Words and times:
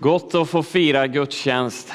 Gott 0.00 0.34
att 0.34 0.48
få 0.48 0.62
fira 0.62 1.06
gudstjänst 1.06 1.92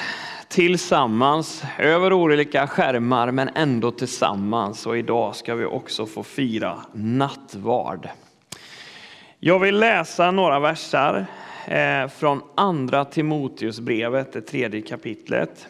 tillsammans 0.48 1.64
över 1.78 2.12
olika 2.12 2.66
skärmar 2.66 3.30
men 3.30 3.50
ändå 3.54 3.90
tillsammans. 3.90 4.86
Och 4.86 4.98
idag 4.98 5.36
ska 5.36 5.54
vi 5.54 5.64
också 5.64 6.06
få 6.06 6.22
fira 6.22 6.78
nattvard. 6.92 8.08
Jag 9.38 9.58
vill 9.58 9.78
läsa 9.78 10.30
några 10.30 10.60
versar 10.60 11.26
eh, 11.66 12.08
från 12.08 12.42
andra 12.54 13.04
Timoteusbrevet, 13.04 14.32
det 14.32 14.40
tredje 14.40 14.80
kapitlet. 14.80 15.66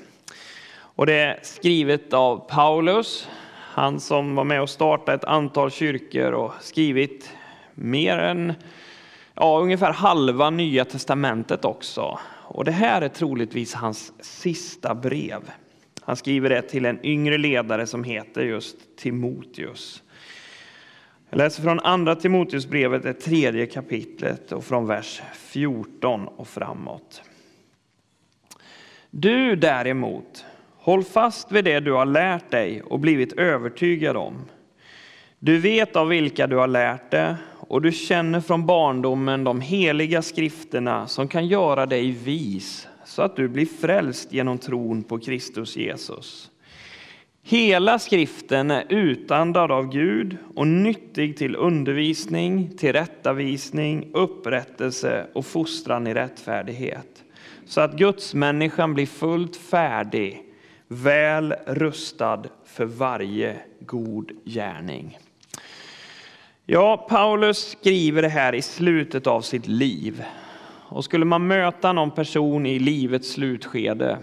Och 0.76 1.06
det 1.06 1.14
är 1.14 1.38
skrivet 1.42 2.12
av 2.12 2.48
Paulus, 2.48 3.28
han 3.54 4.00
som 4.00 4.34
var 4.34 4.44
med 4.44 4.62
och 4.62 4.70
startade 4.70 5.14
ett 5.14 5.24
antal 5.24 5.70
kyrkor 5.70 6.32
och 6.32 6.52
skrivit 6.60 7.30
mer 7.74 8.18
än 8.18 8.54
ja, 9.34 9.60
ungefär 9.60 9.92
halva 9.92 10.50
Nya 10.50 10.84
Testamentet 10.84 11.64
också. 11.64 12.18
Och 12.26 12.64
det 12.64 12.72
här 12.72 13.02
är 13.02 13.08
troligtvis 13.08 13.74
hans 13.74 14.12
sista 14.20 14.94
brev. 14.94 15.50
Han 16.00 16.16
skriver 16.16 16.48
det 16.48 16.62
till 16.62 16.84
en 16.84 17.06
yngre 17.06 17.38
ledare 17.38 17.86
som 17.86 18.04
heter 18.04 18.42
just 18.42 18.76
Timoteus. 18.96 20.02
Jag 21.30 21.38
läser 21.38 21.62
från 21.62 21.80
andra 21.80 22.16
Timoteusbrevet, 22.16 23.02
det 23.02 23.14
tredje 23.14 23.66
kapitlet 23.66 24.52
och 24.52 24.64
från 24.64 24.86
vers 24.86 25.22
14 25.34 26.28
och 26.28 26.48
framåt. 26.48 27.22
Du 29.10 29.56
däremot, 29.56 30.44
håll 30.76 31.04
fast 31.04 31.52
vid 31.52 31.64
det 31.64 31.80
du 31.80 31.92
har 31.92 32.06
lärt 32.06 32.50
dig 32.50 32.82
och 32.82 33.00
blivit 33.00 33.32
övertygad 33.32 34.16
om. 34.16 34.34
Du 35.38 35.58
vet 35.58 35.96
av 35.96 36.08
vilka 36.08 36.46
du 36.46 36.56
har 36.56 36.66
lärt 36.66 37.10
det 37.10 37.36
och 37.68 37.82
du 37.82 37.92
känner 37.92 38.40
från 38.40 38.66
barndomen 38.66 39.44
de 39.44 39.60
heliga 39.60 40.22
skrifterna 40.22 41.06
som 41.06 41.28
kan 41.28 41.46
göra 41.46 41.86
dig 41.86 42.10
vis 42.10 42.88
så 43.04 43.22
att 43.22 43.36
du 43.36 43.48
blir 43.48 43.66
frälst 43.66 44.32
genom 44.32 44.58
tron 44.58 45.02
på 45.02 45.18
Kristus 45.18 45.76
Jesus. 45.76 46.50
Hela 47.42 47.98
skriften 47.98 48.70
är 48.70 48.84
utandad 48.88 49.72
av 49.72 49.90
Gud 49.90 50.36
och 50.54 50.66
nyttig 50.66 51.36
till 51.36 51.56
undervisning, 51.56 52.76
tillrättavisning, 52.76 54.10
upprättelse 54.12 55.26
och 55.32 55.46
fostran 55.46 56.06
i 56.06 56.14
rättfärdighet, 56.14 57.24
så 57.66 57.80
att 57.80 57.96
Guds 57.96 58.34
människan 58.34 58.94
blir 58.94 59.06
fullt 59.06 59.56
färdig, 59.56 60.42
väl 60.88 61.54
rustad 61.66 62.42
för 62.64 62.84
varje 62.84 63.56
god 63.80 64.32
gärning. 64.44 65.18
Ja, 66.66 67.06
Paulus 67.08 67.70
skriver 67.70 68.22
det 68.22 68.28
här 68.28 68.54
i 68.54 68.62
slutet 68.62 69.26
av 69.26 69.40
sitt 69.40 69.66
liv. 69.66 70.24
Och 70.88 71.04
skulle 71.04 71.24
man 71.24 71.46
möta 71.46 71.92
någon 71.92 72.10
person 72.10 72.66
i 72.66 72.78
livets 72.78 73.32
slutskede, 73.32 74.18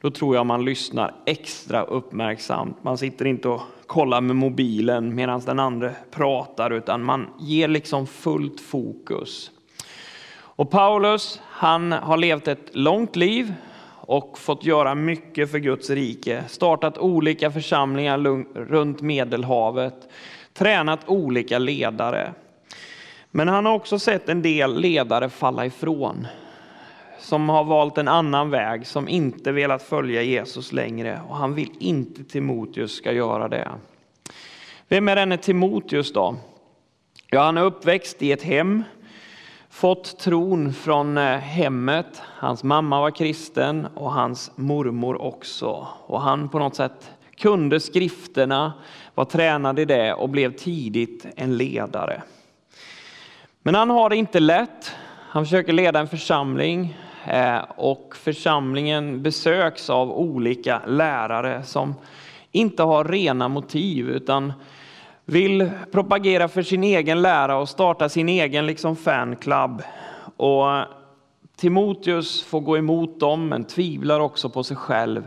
då 0.00 0.10
tror 0.10 0.36
jag 0.36 0.46
man 0.46 0.64
lyssnar 0.64 1.14
extra 1.26 1.82
uppmärksamt. 1.82 2.84
Man 2.84 2.98
sitter 2.98 3.24
inte 3.24 3.48
och 3.48 3.60
kollar 3.86 4.20
med 4.20 4.36
mobilen 4.36 5.14
medan 5.14 5.40
den 5.40 5.58
andra 5.58 5.90
pratar, 6.10 6.70
utan 6.70 7.04
man 7.04 7.26
ger 7.40 7.68
liksom 7.68 8.06
fullt 8.06 8.60
fokus. 8.60 9.50
Och 10.32 10.70
Paulus, 10.70 11.40
han 11.46 11.92
har 11.92 12.16
levt 12.16 12.48
ett 12.48 12.68
långt 12.72 13.16
liv 13.16 13.54
och 13.96 14.38
fått 14.38 14.64
göra 14.64 14.94
mycket 14.94 15.50
för 15.50 15.58
Guds 15.58 15.90
rike. 15.90 16.44
Startat 16.48 16.98
olika 16.98 17.50
församlingar 17.50 18.18
runt 18.54 19.00
Medelhavet 19.00 20.08
tränat 20.54 21.08
olika 21.08 21.58
ledare. 21.58 22.32
Men 23.30 23.48
han 23.48 23.66
har 23.66 23.72
också 23.72 23.98
sett 23.98 24.28
en 24.28 24.42
del 24.42 24.80
ledare 24.80 25.28
falla 25.28 25.66
ifrån. 25.66 26.26
Som 27.18 27.48
har 27.48 27.64
valt 27.64 27.98
en 27.98 28.08
annan 28.08 28.50
väg, 28.50 28.86
som 28.86 29.08
inte 29.08 29.52
velat 29.52 29.82
följa 29.82 30.22
Jesus 30.22 30.72
längre. 30.72 31.20
Och 31.28 31.36
han 31.36 31.54
vill 31.54 31.70
inte 31.78 32.24
Timoteus 32.24 32.96
ska 32.96 33.12
göra 33.12 33.48
det. 33.48 33.68
Vem 34.88 35.08
är 35.08 35.16
denne 35.16 35.36
Timoteus 35.36 36.12
då? 36.12 36.36
Ja, 37.26 37.42
han 37.42 37.58
är 37.58 37.62
uppväxt 37.62 38.22
i 38.22 38.32
ett 38.32 38.42
hem, 38.42 38.84
fått 39.70 40.18
tron 40.18 40.72
från 40.72 41.18
eh, 41.18 41.38
hemmet. 41.38 42.22
Hans 42.22 42.64
mamma 42.64 43.00
var 43.00 43.10
kristen 43.10 43.86
och 43.94 44.12
hans 44.12 44.50
mormor 44.56 45.22
också. 45.22 45.86
Och 46.06 46.20
han 46.20 46.48
på 46.48 46.58
något 46.58 46.76
sätt 46.76 47.10
kunde 47.40 47.80
skrifterna, 47.80 48.72
var 49.14 49.24
tränad 49.24 49.78
i 49.78 49.84
det 49.84 50.12
och 50.12 50.28
blev 50.28 50.56
tidigt 50.56 51.26
en 51.36 51.56
ledare. 51.56 52.22
Men 53.62 53.74
han 53.74 53.90
har 53.90 54.10
det 54.10 54.16
inte 54.16 54.40
lätt. 54.40 54.92
Han 55.28 55.44
försöker 55.44 55.72
leda 55.72 56.00
en 56.00 56.08
församling 56.08 56.98
eh, 57.26 57.58
och 57.76 58.16
församlingen 58.16 59.22
besöks 59.22 59.90
av 59.90 60.12
olika 60.12 60.82
lärare 60.86 61.62
som 61.62 61.94
inte 62.52 62.82
har 62.82 63.04
rena 63.04 63.48
motiv 63.48 64.08
utan 64.08 64.52
vill 65.24 65.70
propagera 65.92 66.48
för 66.48 66.62
sin 66.62 66.84
egen 66.84 67.22
lära 67.22 67.56
och 67.56 67.68
starta 67.68 68.08
sin 68.08 68.28
egen 68.28 68.66
liksom 68.66 68.96
fanclub. 68.96 69.82
Och 70.36 70.66
Timoteus 71.56 72.42
får 72.42 72.60
gå 72.60 72.78
emot 72.78 73.20
dem 73.20 73.48
men 73.48 73.64
tvivlar 73.64 74.20
också 74.20 74.50
på 74.50 74.64
sig 74.64 74.76
själv 74.76 75.26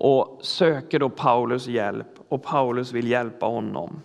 och 0.00 0.38
söker 0.42 0.98
då 0.98 1.10
Paulus 1.10 1.66
hjälp 1.66 2.06
och 2.28 2.42
Paulus 2.42 2.92
vill 2.92 3.10
hjälpa 3.10 3.46
honom. 3.46 4.02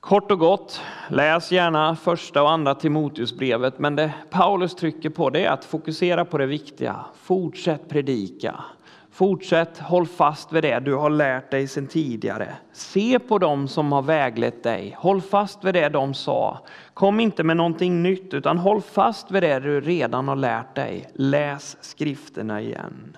Kort 0.00 0.30
och 0.30 0.38
gott, 0.38 0.80
läs 1.08 1.52
gärna 1.52 1.96
första 1.96 2.42
och 2.42 2.50
andra 2.50 2.74
Timoteusbrevet, 2.74 3.78
men 3.78 3.96
det 3.96 4.12
Paulus 4.30 4.74
trycker 4.74 5.10
på 5.10 5.30
det 5.30 5.44
är 5.44 5.50
att 5.50 5.64
fokusera 5.64 6.24
på 6.24 6.38
det 6.38 6.46
viktiga. 6.46 6.96
Fortsätt 7.22 7.88
predika. 7.88 8.64
Fortsätt 9.10 9.78
håll 9.78 10.06
fast 10.06 10.52
vid 10.52 10.64
det 10.64 10.78
du 10.78 10.94
har 10.94 11.10
lärt 11.10 11.50
dig 11.50 11.68
sedan 11.68 11.86
tidigare. 11.86 12.54
Se 12.72 13.18
på 13.18 13.38
dem 13.38 13.68
som 13.68 13.92
har 13.92 14.02
väglett 14.02 14.62
dig. 14.62 14.96
Håll 14.98 15.20
fast 15.20 15.64
vid 15.64 15.74
det 15.74 15.88
de 15.88 16.14
sa. 16.14 16.58
Kom 16.94 17.20
inte 17.20 17.44
med 17.44 17.56
någonting 17.56 18.02
nytt 18.02 18.34
utan 18.34 18.58
håll 18.58 18.82
fast 18.82 19.30
vid 19.30 19.42
det 19.42 19.60
du 19.60 19.80
redan 19.80 20.28
har 20.28 20.36
lärt 20.36 20.74
dig. 20.74 21.10
Läs 21.14 21.76
skrifterna 21.80 22.60
igen. 22.60 23.16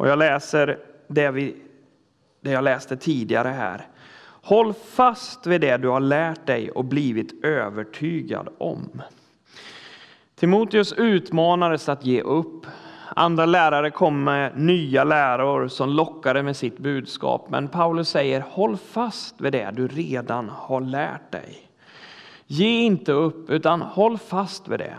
Och 0.00 0.08
jag 0.08 0.18
läser 0.18 0.78
det, 1.08 1.30
vi, 1.30 1.56
det 2.40 2.50
jag 2.50 2.64
läste 2.64 2.96
tidigare 2.96 3.48
här. 3.48 3.86
Håll 4.42 4.74
fast 4.74 5.46
vid 5.46 5.60
det 5.60 5.76
du 5.76 5.88
har 5.88 6.00
lärt 6.00 6.46
dig 6.46 6.70
och 6.70 6.84
blivit 6.84 7.44
övertygad 7.44 8.48
om. 8.58 9.02
Timoteus 10.34 10.92
utmanades 10.92 11.88
att 11.88 12.04
ge 12.04 12.22
upp. 12.22 12.66
Andra 13.16 13.46
lärare 13.46 13.90
kom 13.90 14.24
med 14.24 14.58
nya 14.58 15.04
läror 15.04 15.68
som 15.68 15.88
lockade 15.88 16.42
med 16.42 16.56
sitt 16.56 16.78
budskap. 16.78 17.46
Men 17.50 17.68
Paulus 17.68 18.08
säger, 18.08 18.44
håll 18.50 18.76
fast 18.76 19.40
vid 19.40 19.52
det 19.52 19.70
du 19.70 19.88
redan 19.88 20.48
har 20.48 20.80
lärt 20.80 21.32
dig. 21.32 21.70
Ge 22.46 22.80
inte 22.80 23.12
upp, 23.12 23.50
utan 23.50 23.82
håll 23.82 24.18
fast 24.18 24.68
vid 24.68 24.78
det. 24.78 24.96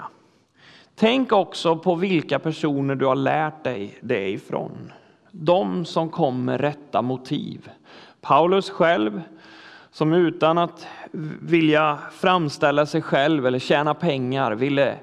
Tänk 1.02 1.32
också 1.32 1.76
på 1.76 1.96
vilka 1.96 2.40
personer 2.40 2.96
du 2.96 3.06
har 3.06 3.16
lärt 3.16 3.64
dig 3.64 3.98
det 4.02 4.30
ifrån. 4.30 4.92
De 5.32 5.86
som 5.86 6.10
kom 6.10 6.46
med 6.46 6.62
rätta 6.62 7.02
motiv. 7.02 7.70
Paulus 8.22 8.70
själv, 8.70 9.22
som 9.92 10.14
utan 10.14 10.58
att 10.58 10.88
vilja 11.42 12.00
framställa 12.12 12.86
sig 12.86 13.02
själv 13.02 13.48
eller 13.48 13.60
tjäna 13.60 13.94
pengar 13.94 14.52
ville 14.52 14.96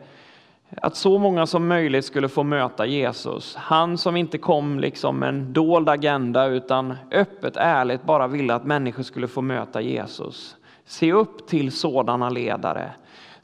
att 0.82 0.96
så 0.96 1.18
många 1.18 1.46
som 1.46 1.68
möjligt 1.68 2.04
skulle 2.04 2.28
få 2.28 2.42
möta 2.42 2.86
Jesus. 2.86 3.56
Han 3.56 3.98
som 3.98 4.16
inte 4.16 4.38
kom 4.38 4.80
liksom 4.80 5.18
med 5.18 5.28
en 5.28 5.52
dold 5.52 5.88
agenda 5.88 6.46
utan 6.46 6.94
öppet, 7.10 7.56
ärligt 7.56 8.04
bara 8.04 8.26
ville 8.26 8.54
att 8.54 8.64
människor 8.64 9.02
skulle 9.02 9.28
få 9.28 9.42
möta 9.42 9.80
Jesus. 9.80 10.56
Se 10.84 11.12
upp 11.12 11.48
till 11.48 11.72
sådana 11.72 12.30
ledare. 12.30 12.92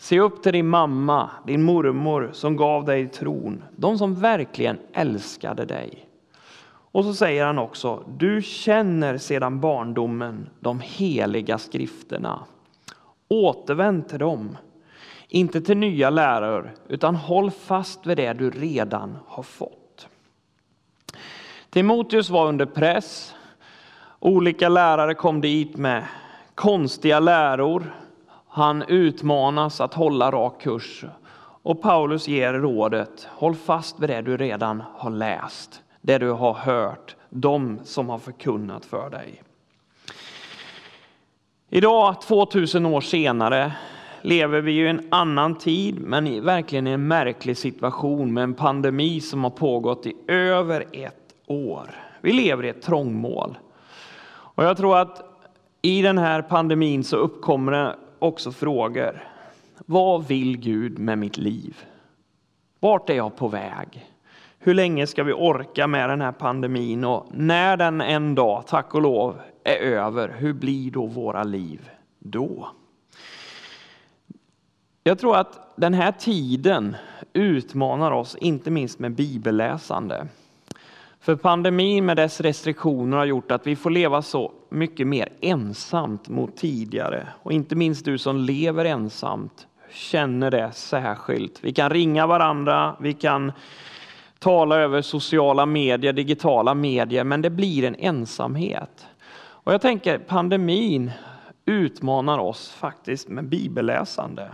Se 0.05 0.21
upp 0.21 0.43
till 0.43 0.53
din 0.53 0.69
mamma, 0.69 1.31
din 1.47 1.63
mormor 1.63 2.31
som 2.33 2.57
gav 2.57 2.85
dig 2.85 3.09
tron. 3.09 3.65
De 3.77 3.99
som 3.99 4.15
verkligen 4.15 4.79
älskade 4.93 5.65
dig. 5.65 6.09
Och 6.67 7.05
så 7.05 7.15
säger 7.15 7.45
han 7.47 7.59
också, 7.59 8.05
du 8.19 8.43
känner 8.43 9.19
sedan 9.19 9.61
barndomen 9.61 10.49
de 10.61 10.81
heliga 10.81 11.59
skrifterna. 11.59 12.45
Återvänd 13.29 14.09
till 14.09 14.19
dem, 14.19 14.57
inte 15.29 15.61
till 15.61 15.77
nya 15.77 16.11
läror, 16.11 16.75
utan 16.89 17.15
håll 17.15 17.51
fast 17.51 18.07
vid 18.07 18.17
det 18.17 18.33
du 18.33 18.51
redan 18.51 19.17
har 19.27 19.43
fått. 19.43 20.09
Timoteus 21.71 22.31
var 22.31 22.49
under 22.49 22.67
press. 22.67 23.35
Olika 24.21 24.69
lärare 24.69 25.15
kom 25.15 25.41
dit 25.41 25.77
med 25.77 26.05
konstiga 26.55 27.21
läror. 27.21 28.04
Han 28.57 28.83
utmanas 28.83 29.81
att 29.81 29.95
hålla 29.95 30.31
rak 30.31 30.61
kurs. 30.61 31.05
Och 31.63 31.83
Paulus 31.83 32.29
ger 32.29 32.53
rådet, 32.53 33.29
håll 33.31 33.55
fast 33.55 34.01
vid 34.01 34.11
det 34.11 34.23
du 34.23 34.37
redan 34.37 34.83
har 34.95 35.11
läst, 35.11 35.83
det 36.01 36.19
du 36.19 36.31
har 36.31 36.55
hört, 36.55 37.17
de 37.31 37.79
som 37.85 38.09
har 38.09 38.19
förkunnat 38.19 38.85
för 38.85 39.11
dig. 39.11 39.43
Idag, 41.69 42.21
2000 42.21 42.87
år 42.87 43.01
senare, 43.01 43.73
lever 44.23 44.61
vi 44.61 44.73
i 44.73 44.89
en 44.89 45.09
annan 45.11 45.55
tid, 45.55 46.01
men 46.01 46.45
verkligen 46.45 46.87
i 46.87 46.91
en 46.91 47.09
märklig 47.09 47.57
situation 47.57 48.35
med 48.35 48.45
en 48.45 48.55
pandemi 48.55 49.21
som 49.21 49.45
har 49.45 49.51
pågått 49.51 50.07
i 50.07 50.17
över 50.29 50.85
ett 50.93 51.35
år. 51.47 51.91
Vi 52.21 52.33
lever 52.33 52.65
i 52.65 52.69
ett 52.69 52.83
trångmål. 52.83 53.59
Och 54.27 54.65
jag 54.65 54.77
tror 54.77 54.99
att 54.99 55.41
i 55.83 56.03
den 56.03 56.19
här 56.19 56.43
pandemin 56.43 57.05
så 57.05 57.17
uppkommer 57.17 57.73
det 57.73 57.97
också 58.25 58.53
frågor. 58.53 59.23
Vad 59.87 60.27
vill 60.27 60.57
Gud 60.59 60.99
med 60.99 61.19
mitt 61.19 61.37
liv? 61.37 61.85
Vart 62.81 63.11
är 63.11 63.15
jag 63.15 63.37
på 63.37 63.49
väg? 63.49 64.11
Hur 64.59 64.75
länge 64.75 65.07
ska 65.07 65.25
vi 65.25 65.33
orka 65.33 65.87
med 65.87 66.11
den 66.11 66.21
här 66.21 66.33
pandemin? 66.33 67.05
Och 67.05 67.27
när 67.31 67.77
den 67.77 68.01
en 68.01 68.35
dag, 68.35 68.67
tack 68.67 68.95
och 68.95 69.03
lov, 69.03 69.41
är 69.65 69.77
över, 69.77 70.35
hur 70.39 70.53
blir 70.53 70.91
då 70.91 71.07
våra 71.07 71.43
liv 71.43 71.91
då? 72.19 72.69
Jag 75.03 75.19
tror 75.19 75.37
att 75.37 75.77
den 75.77 75.95
här 75.95 76.13
tiden 76.13 76.97
utmanar 77.33 78.11
oss, 78.11 78.37
inte 78.37 78.71
minst 78.71 78.99
med 78.99 79.15
bibelläsande. 79.15 80.27
För 81.25 81.37
pandemin 81.37 82.07
med 82.07 82.17
dess 82.17 82.41
restriktioner 82.41 83.17
har 83.17 83.25
gjort 83.25 83.51
att 83.51 83.67
vi 83.67 83.77
får 83.77 83.91
leva 83.91 84.23
så 84.23 84.53
mycket 84.69 85.07
mer 85.07 85.29
ensamt 85.41 86.29
mot 86.29 86.57
tidigare. 86.57 87.29
Och 87.43 87.53
inte 87.53 87.77
minst 87.77 88.05
du 88.05 88.19
som 88.19 88.37
lever 88.37 88.85
ensamt 88.85 89.67
känner 89.91 90.51
det 90.51 90.73
särskilt. 90.73 91.65
Vi 91.65 91.73
kan 91.73 91.91
ringa 91.91 92.27
varandra, 92.27 92.97
vi 93.01 93.13
kan 93.13 93.53
tala 94.39 94.77
över 94.77 95.03
sociala 95.03 95.67
medier, 95.67 96.13
digitala 96.13 96.75
medier, 96.75 97.25
men 97.25 97.43
det 97.43 97.51
blir 97.51 97.85
en 97.85 97.95
ensamhet. 97.95 99.07
Och 99.37 99.73
jag 99.73 99.81
tänker 99.81 100.19
pandemin 100.19 101.11
utmanar 101.65 102.39
oss 102.39 102.71
faktiskt 102.71 103.29
med 103.29 103.45
bibelläsande. 103.45 104.51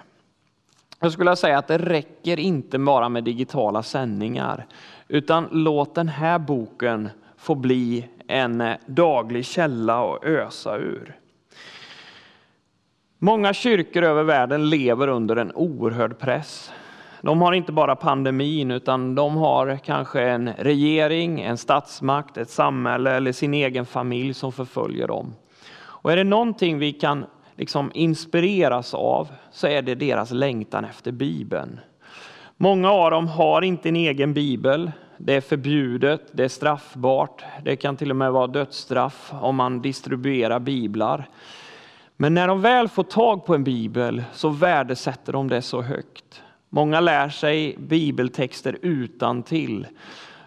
Jag 1.01 1.13
skulle 1.13 1.37
säga 1.37 1.59
att 1.59 1.69
det 1.69 1.79
räcker 1.79 2.39
inte 2.39 2.79
bara 2.79 3.09
med 3.09 3.25
digitala 3.25 3.83
sändningar, 3.83 4.67
utan 5.11 5.49
låt 5.53 5.95
den 5.95 6.09
här 6.09 6.39
boken 6.39 7.09
få 7.37 7.55
bli 7.55 8.09
en 8.27 8.61
eh, 8.61 8.77
daglig 8.87 9.47
källa 9.47 10.15
att 10.15 10.25
ösa 10.25 10.77
ur. 10.77 11.17
Många 13.19 13.53
kyrkor 13.53 14.03
över 14.03 14.23
världen 14.23 14.71
lever 14.71 15.09
under 15.09 15.37
en 15.37 15.53
oerhörd 15.53 16.19
press. 16.19 16.73
De 17.23 17.43
har 17.43 17.53
inte 17.53 17.73
bara 17.73 17.97
pandemin, 17.97 18.71
utan 18.71 19.15
de 19.15 19.37
har 19.37 19.77
kanske 19.77 20.23
en 20.23 20.53
regering, 20.53 21.41
en 21.41 21.57
statsmakt, 21.57 22.37
ett 22.37 22.51
samhälle 22.51 23.11
eller 23.11 23.33
sin 23.33 23.55
egen 23.55 23.87
familj 23.87 24.35
som 24.35 24.53
förföljer 24.53 25.09
dem. 25.09 25.35
Och 25.77 26.13
är 26.13 26.17
det 26.17 26.25
någonting 26.25 26.79
vi 26.79 26.93
kan 26.93 27.27
liksom 27.57 27.91
inspireras 27.95 28.95
av 28.95 29.29
så 29.51 29.67
är 29.67 29.83
det 29.83 29.95
deras 29.95 30.31
längtan 30.31 30.85
efter 30.85 31.13
Bibeln. 31.13 31.81
Många 32.63 32.91
av 32.91 33.11
dem 33.11 33.29
har 33.29 33.63
inte 33.63 33.89
en 33.89 33.97
egen 33.97 34.35
bibel. 34.35 34.93
Det 35.19 35.35
är 35.35 35.41
förbjudet, 35.41 36.21
det 36.33 36.45
är 36.45 36.49
straffbart, 36.49 37.45
det 37.65 37.77
kan 37.77 37.97
till 37.97 38.11
och 38.11 38.17
med 38.17 38.33
vara 38.33 38.47
dödsstraff 38.47 39.33
om 39.41 39.57
man 39.57 39.83
distribuerar 39.83 40.59
biblar. 40.59 41.29
Men 42.17 42.35
när 42.35 42.49
de 42.49 42.61
väl 42.61 42.89
får 42.89 43.03
tag 43.03 43.47
på 43.47 43.55
en 43.55 43.65
bibel 43.65 44.25
så 44.33 44.49
värdesätter 44.49 45.33
de 45.33 45.49
det 45.49 45.63
så 45.63 45.83
högt. 45.83 46.43
Många 46.69 47.01
lär 47.01 47.29
sig 47.29 47.77
bibeltexter 47.79 48.79
utan 48.83 49.43
till 49.43 49.87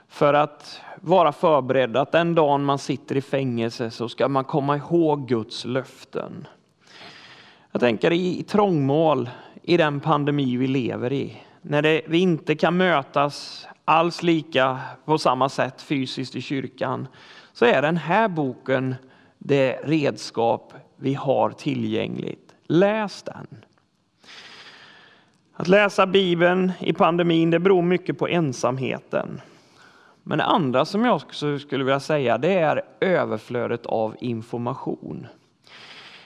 för 0.08 0.34
att 0.34 0.82
vara 1.02 1.32
förberedda 1.32 2.02
att 2.02 2.12
den 2.12 2.36
dagen 2.36 2.64
man 2.64 2.80
sitter 2.80 3.16
i 3.16 3.22
fängelse 3.22 3.92
så 3.92 4.10
ska 4.10 4.28
man 4.28 4.44
komma 4.44 4.78
ihåg 4.78 5.28
Guds 5.28 5.66
löften. 5.66 6.48
Jag 7.72 7.82
tänker 7.82 8.12
i 8.12 8.44
trångmål 8.44 9.30
i 9.62 9.78
den 9.78 10.00
pandemi 10.00 10.58
vi 10.58 10.68
lever 10.68 11.14
i, 11.14 11.38
när 11.66 11.82
det, 11.82 12.02
vi 12.06 12.18
inte 12.18 12.56
kan 12.56 12.78
mötas 12.78 13.68
alls 13.86 14.24
lika 14.24 14.80
på 15.06 15.18
samma 15.18 15.50
sätt 15.50 15.82
fysiskt 15.82 16.36
i 16.36 16.42
kyrkan, 16.42 17.08
så 17.54 17.66
är 17.66 17.82
den 17.82 17.98
här 17.98 18.28
boken 18.28 18.96
det 19.38 19.80
redskap 19.84 20.74
vi 20.96 21.14
har 21.14 21.50
tillgängligt. 21.50 22.54
Läs 22.68 23.24
den. 23.24 23.48
Att 25.56 25.68
läsa 25.68 26.08
Bibeln 26.08 26.72
i 26.80 26.94
pandemin 26.94 27.50
det 27.50 27.60
beror 27.60 27.82
mycket 27.82 28.20
på 28.20 28.28
ensamheten. 28.28 29.42
Men 30.24 30.38
det 30.38 30.44
andra 30.44 30.86
som 30.86 31.06
jag 31.06 31.16
också 31.16 31.60
skulle 31.60 31.84
vilja 31.84 32.00
säga 32.00 32.38
det 32.38 32.54
är 32.54 32.82
överflödet 33.00 33.86
av 33.86 34.16
information. 34.20 35.28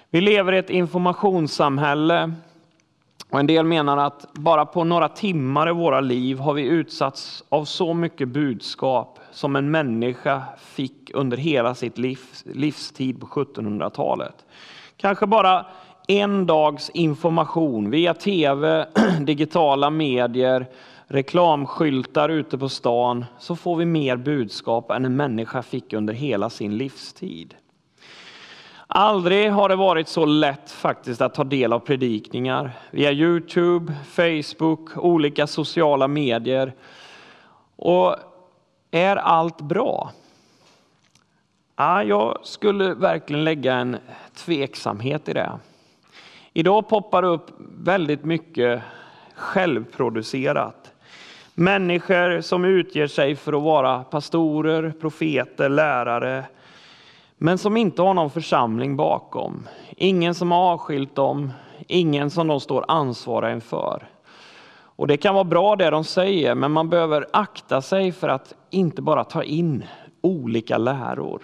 Vi 0.10 0.22
lever 0.22 0.54
i 0.54 0.58
ett 0.58 0.70
informationssamhälle 0.70 2.34
och 3.30 3.40
en 3.40 3.48
del 3.48 3.66
menar 3.66 3.98
att 3.98 4.34
bara 4.34 4.66
på 4.66 4.84
några 4.84 5.10
timmar 5.10 5.70
i 5.70 5.74
våra 5.74 6.00
liv 6.00 6.40
har 6.40 6.54
vi 6.54 6.62
utsatts 6.62 7.44
av 7.50 7.66
så 7.66 7.94
mycket 7.94 8.28
budskap 8.28 9.20
som 9.32 9.56
en 9.56 9.72
människa 9.72 10.44
fick 10.58 11.12
under 11.14 11.38
hela 11.38 11.76
sitt 11.76 11.98
livs, 11.98 12.44
livstid 12.46 13.22
på 13.22 13.28
1700-talet. 13.28 14.46
Kanske 14.98 15.28
bara 15.28 15.66
en 16.08 16.46
dags 16.46 16.90
information 16.90 17.90
via 17.90 18.14
tv, 18.14 18.88
digitala 19.22 19.90
medier, 19.90 20.66
reklamskyltar 21.08 22.30
ute 22.30 22.58
på 22.58 22.70
stan 22.70 23.26
så 23.40 23.56
får 23.56 23.76
vi 23.76 23.86
mer 23.86 24.18
budskap 24.18 24.92
än 24.92 25.06
en 25.06 25.16
människa 25.16 25.62
fick 25.62 25.94
under 25.94 26.14
hela 26.14 26.50
sin 26.50 26.78
livstid. 26.78 27.56
Aldrig 28.90 29.52
har 29.52 29.70
det 29.70 29.76
varit 29.76 30.08
så 30.08 30.26
lätt 30.26 30.72
faktiskt 30.72 31.22
att 31.22 31.34
ta 31.34 31.44
del 31.44 31.74
av 31.74 31.80
predikningar 31.80 32.72
via 32.92 33.12
Youtube, 33.12 33.94
Facebook, 34.06 34.98
olika 34.98 35.48
sociala 35.48 36.08
medier. 36.08 36.74
Och 37.76 38.16
är 38.92 39.16
allt 39.16 39.62
bra? 39.62 40.12
Ja, 41.76 42.04
jag 42.04 42.40
skulle 42.44 42.94
verkligen 42.94 43.44
lägga 43.44 43.76
en 43.76 43.98
tveksamhet 44.36 45.30
i 45.30 45.34
det. 45.34 45.52
Idag 46.54 46.90
poppar 46.90 47.22
det 47.22 47.28
upp 47.28 47.52
väldigt 47.84 48.26
mycket 48.26 48.82
självproducerat. 49.36 50.92
Människor 51.54 52.42
som 52.42 52.66
utger 52.66 53.08
sig 53.08 53.36
för 53.36 53.54
att 53.54 53.64
vara 53.64 54.04
pastorer, 54.04 54.94
profeter, 55.02 55.70
lärare, 55.70 56.46
men 57.38 57.58
som 57.58 57.78
inte 57.78 58.02
har 58.02 58.14
någon 58.14 58.30
församling 58.30 58.96
bakom. 58.96 59.68
Ingen 59.90 60.36
som 60.36 60.52
har 60.52 60.60
avskilt 60.60 61.16
dem, 61.16 61.52
ingen 61.88 62.30
som 62.30 62.48
de 62.48 62.60
står 62.60 62.86
ansvariga 62.88 63.54
inför. 63.54 64.08
Och 64.98 65.08
det 65.08 65.18
kan 65.18 65.34
vara 65.34 65.44
bra 65.44 65.76
det 65.76 65.90
de 65.90 66.04
säger, 66.04 66.56
men 66.56 66.72
man 66.72 66.90
behöver 66.90 67.26
akta 67.34 67.82
sig 67.82 68.12
för 68.12 68.30
att 68.30 68.54
inte 68.70 69.02
bara 69.02 69.24
ta 69.24 69.44
in 69.44 69.84
olika 70.22 70.78
läror. 70.78 71.42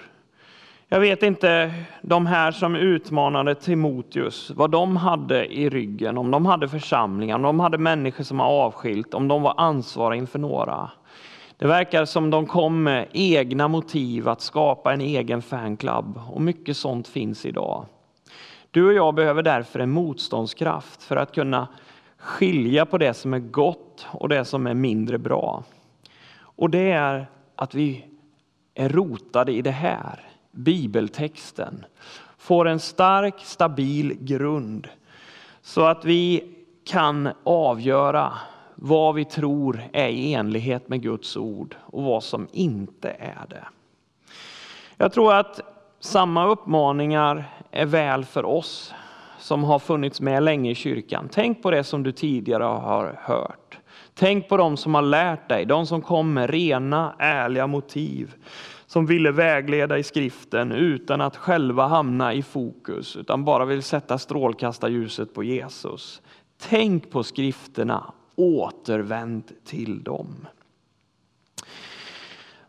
Jag 0.87 0.99
vet 0.99 1.23
inte 1.23 1.73
de 2.01 2.25
här 2.25 2.51
som 2.51 2.75
utmanade 2.75 3.55
Timoteus, 3.55 4.51
vad 4.55 4.71
de 4.71 4.97
hade 4.97 5.53
i 5.53 5.69
ryggen, 5.69 6.17
om 6.17 6.31
de 6.31 6.45
hade 6.45 6.67
församlingar, 6.67 7.35
om 7.35 7.41
de 7.41 7.59
hade 7.59 7.77
människor 7.77 8.23
som 8.23 8.39
har 8.39 8.47
avskilt, 8.47 9.13
om 9.13 9.27
de 9.27 9.41
var 9.41 9.53
ansvariga 9.57 10.19
inför 10.19 10.39
några. 10.39 10.91
Det 11.63 11.67
verkar 11.67 12.05
som 12.05 12.29
de 12.29 12.45
kom 12.45 12.83
med 12.83 13.07
egna 13.13 13.67
motiv 13.67 14.29
att 14.29 14.41
skapa 14.41 14.93
en 14.93 15.01
egen 15.01 15.41
fanclub 15.41 16.19
och 16.29 16.41
mycket 16.41 16.77
sånt 16.77 17.07
finns 17.07 17.45
idag. 17.45 17.85
Du 18.71 18.85
och 18.85 18.93
jag 18.93 19.15
behöver 19.15 19.43
därför 19.43 19.79
en 19.79 19.89
motståndskraft 19.89 21.03
för 21.03 21.15
att 21.15 21.35
kunna 21.35 21.67
skilja 22.17 22.85
på 22.85 22.97
det 22.97 23.13
som 23.13 23.33
är 23.33 23.39
gott 23.39 24.07
och 24.11 24.29
det 24.29 24.45
som 24.45 24.67
är 24.67 24.73
mindre 24.73 25.17
bra. 25.17 25.63
Och 26.39 26.69
det 26.69 26.91
är 26.91 27.27
att 27.55 27.75
vi 27.75 28.05
är 28.73 28.89
rotade 28.89 29.51
i 29.51 29.61
det 29.61 29.71
här 29.71 30.19
bibeltexten 30.51 31.85
får 32.37 32.67
en 32.67 32.79
stark, 32.79 33.39
stabil 33.39 34.17
grund 34.19 34.87
så 35.61 35.85
att 35.85 36.05
vi 36.05 36.43
kan 36.85 37.29
avgöra 37.43 38.33
vad 38.85 39.15
vi 39.15 39.25
tror 39.25 39.81
är 39.93 40.07
i 40.07 40.33
enlighet 40.33 40.89
med 40.89 41.01
Guds 41.01 41.37
ord 41.37 41.75
och 41.81 42.03
vad 42.03 42.23
som 42.23 42.47
inte 42.51 43.09
är 43.09 43.45
det. 43.49 43.63
Jag 44.97 45.13
tror 45.13 45.33
att 45.33 45.59
samma 45.99 46.47
uppmaningar 46.47 47.43
är 47.71 47.85
väl 47.85 48.25
för 48.25 48.45
oss 48.45 48.93
som 49.39 49.63
har 49.63 49.79
funnits 49.79 50.21
med 50.21 50.43
länge 50.43 50.71
i 50.71 50.75
kyrkan. 50.75 51.29
Tänk 51.31 51.63
på 51.63 51.71
det 51.71 51.83
som 51.83 52.03
du 52.03 52.11
tidigare 52.11 52.63
har 52.63 53.19
hört. 53.21 53.79
Tänk 54.13 54.49
på 54.49 54.57
de 54.57 54.77
som 54.77 54.95
har 54.95 55.01
lärt 55.01 55.49
dig, 55.49 55.65
de 55.65 55.85
som 55.85 56.01
kom 56.01 56.33
med 56.33 56.49
rena, 56.49 57.15
ärliga 57.19 57.67
motiv 57.67 58.33
som 58.85 59.05
ville 59.05 59.31
vägleda 59.31 59.97
i 59.97 60.03
skriften 60.03 60.71
utan 60.71 61.21
att 61.21 61.37
själva 61.37 61.87
hamna 61.87 62.33
i 62.33 62.43
fokus, 62.43 63.15
utan 63.15 63.45
bara 63.45 63.65
vill 63.65 63.83
sätta 63.83 64.17
strålkastarljuset 64.17 65.33
på 65.33 65.43
Jesus. 65.43 66.21
Tänk 66.69 67.11
på 67.11 67.23
skrifterna, 67.23 68.13
återvänd 68.35 69.43
till 69.65 70.03
dem. 70.03 70.47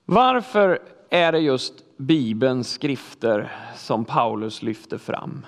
Varför 0.05 0.79
är 1.11 1.33
det 1.33 1.39
just 1.39 1.97
Bibelns 1.97 2.71
skrifter 2.71 3.53
som 3.77 4.05
Paulus 4.05 4.63
lyfter 4.63 4.99
fram? 4.99 5.47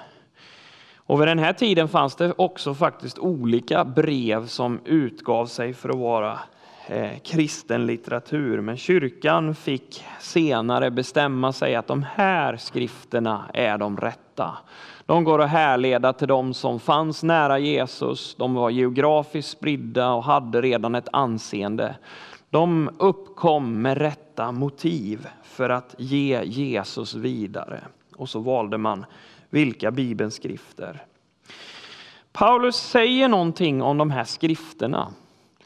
Och 0.96 1.20
vid 1.20 1.28
den 1.28 1.38
här 1.38 1.52
tiden 1.52 1.88
fanns 1.88 2.16
det 2.16 2.32
också 2.36 2.74
faktiskt 2.74 3.18
olika 3.18 3.84
brev 3.84 4.46
som 4.46 4.80
utgav 4.84 5.46
sig 5.46 5.74
för 5.74 5.88
att 5.88 5.96
vara 5.96 6.38
eh, 6.86 7.18
kristen 7.24 7.86
litteratur. 7.86 8.60
Men 8.60 8.76
kyrkan 8.76 9.54
fick 9.54 10.04
senare 10.20 10.90
bestämma 10.90 11.52
sig 11.52 11.74
att 11.74 11.86
de 11.86 12.02
här 12.02 12.56
skrifterna 12.56 13.50
är 13.54 13.78
de 13.78 13.96
rätta. 13.96 14.58
De 15.06 15.24
går 15.24 15.42
att 15.42 15.50
härleda 15.50 16.12
till 16.12 16.28
de 16.28 16.54
som 16.54 16.80
fanns 16.80 17.22
nära 17.22 17.58
Jesus. 17.58 18.34
De 18.34 18.54
var 18.54 18.70
geografiskt 18.70 19.50
spridda 19.50 20.12
och 20.12 20.24
hade 20.24 20.60
redan 20.60 20.94
ett 20.94 21.08
anseende. 21.12 21.96
De 22.50 22.90
uppkom 22.98 23.82
med 23.82 23.98
rätta 23.98 24.52
motiv 24.52 25.28
för 25.42 25.70
att 25.70 25.94
ge 25.98 26.42
Jesus 26.44 27.14
vidare. 27.14 27.84
Och 28.16 28.28
så 28.28 28.40
valde 28.40 28.78
man 28.78 29.04
vilka 29.50 29.90
bibelskrifter. 29.90 31.04
Paulus 32.32 32.76
säger 32.76 33.28
någonting 33.28 33.82
om 33.82 33.98
de 33.98 34.10
här 34.10 34.24
skrifterna. 34.24 35.12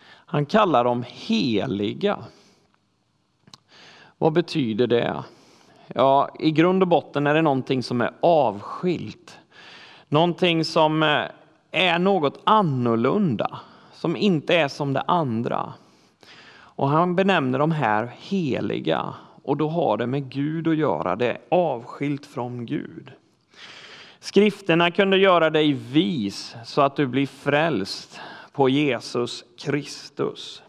Han 0.06 0.46
kallar 0.46 0.84
dem 0.84 1.04
heliga. 1.08 2.18
Vad 4.18 4.32
betyder 4.32 4.86
det? 4.86 5.24
Ja, 5.94 6.28
i 6.38 6.50
grund 6.50 6.82
och 6.82 6.88
botten 6.88 7.26
är 7.26 7.34
det 7.34 7.42
någonting 7.42 7.82
som 7.82 8.00
är 8.00 8.10
avskilt. 8.20 9.38
Någonting 10.08 10.64
som 10.64 11.02
eh, 11.02 11.24
är 11.70 11.98
något 11.98 12.40
annorlunda, 12.44 13.60
som 13.92 14.16
inte 14.16 14.56
är 14.56 14.68
som 14.68 14.92
det 14.92 15.00
andra. 15.00 15.72
Och 16.52 16.88
han 16.88 17.16
benämner 17.16 17.58
de 17.58 17.70
här 17.70 18.12
heliga 18.18 19.14
och 19.42 19.56
då 19.56 19.68
har 19.68 19.96
det 19.96 20.06
med 20.06 20.30
Gud 20.30 20.68
att 20.68 20.76
göra, 20.76 21.16
det 21.16 21.30
är 21.30 21.38
avskilt 21.48 22.26
från 22.26 22.66
Gud. 22.66 23.12
Skrifterna 24.20 24.90
kunde 24.90 25.18
göra 25.18 25.50
dig 25.50 25.72
vis 25.72 26.56
så 26.64 26.80
att 26.80 26.96
du 26.96 27.06
blir 27.06 27.26
frälst 27.26 28.20
på 28.52 28.68
Jesus 28.68 29.44
Kristus. 29.58 30.62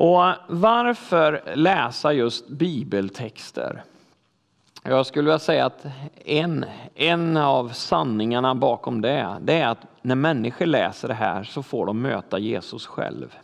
Och 0.00 0.32
varför 0.48 1.42
läsa 1.54 2.12
just 2.12 2.48
bibeltexter? 2.48 3.82
Jag 4.82 5.06
skulle 5.06 5.24
vilja 5.24 5.38
säga 5.38 5.66
att 5.66 5.86
en, 6.24 6.64
en 6.94 7.36
av 7.36 7.68
sanningarna 7.68 8.54
bakom 8.54 9.00
det, 9.00 9.36
det 9.40 9.52
är 9.52 9.66
att 9.68 9.86
när 10.02 10.14
människor 10.14 10.66
läser 10.66 11.08
det 11.08 11.14
här 11.14 11.44
så 11.44 11.62
får 11.62 11.86
de 11.86 12.02
möta 12.02 12.38
Jesus 12.38 12.86
själv. 12.86 13.34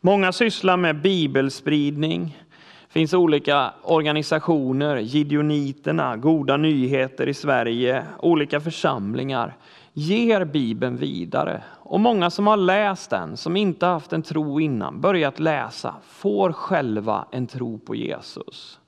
Många 0.00 0.32
sysslar 0.32 0.76
med 0.76 1.00
bibelspridning. 1.00 2.38
Det 2.86 2.92
finns 2.92 3.14
olika 3.14 3.72
organisationer, 3.82 4.96
Gideoniterna, 4.96 6.16
Goda 6.16 6.56
nyheter 6.56 7.28
i 7.28 7.34
Sverige, 7.34 8.04
olika 8.18 8.60
församlingar 8.60 9.54
ger 9.98 10.44
Bibeln 10.44 10.96
vidare. 10.96 11.62
Och 11.78 12.00
många 12.00 12.30
som 12.30 12.46
har 12.46 12.56
läst 12.56 13.10
den, 13.10 13.36
som 13.36 13.56
inte 13.56 13.86
haft 13.86 14.12
en 14.12 14.22
tro 14.22 14.60
innan, 14.60 15.00
börjat 15.00 15.38
läsa, 15.38 15.94
får 16.02 16.52
själva 16.52 17.26
en 17.30 17.46
tro 17.46 17.78
på 17.78 17.94
Jesus. 17.94 18.80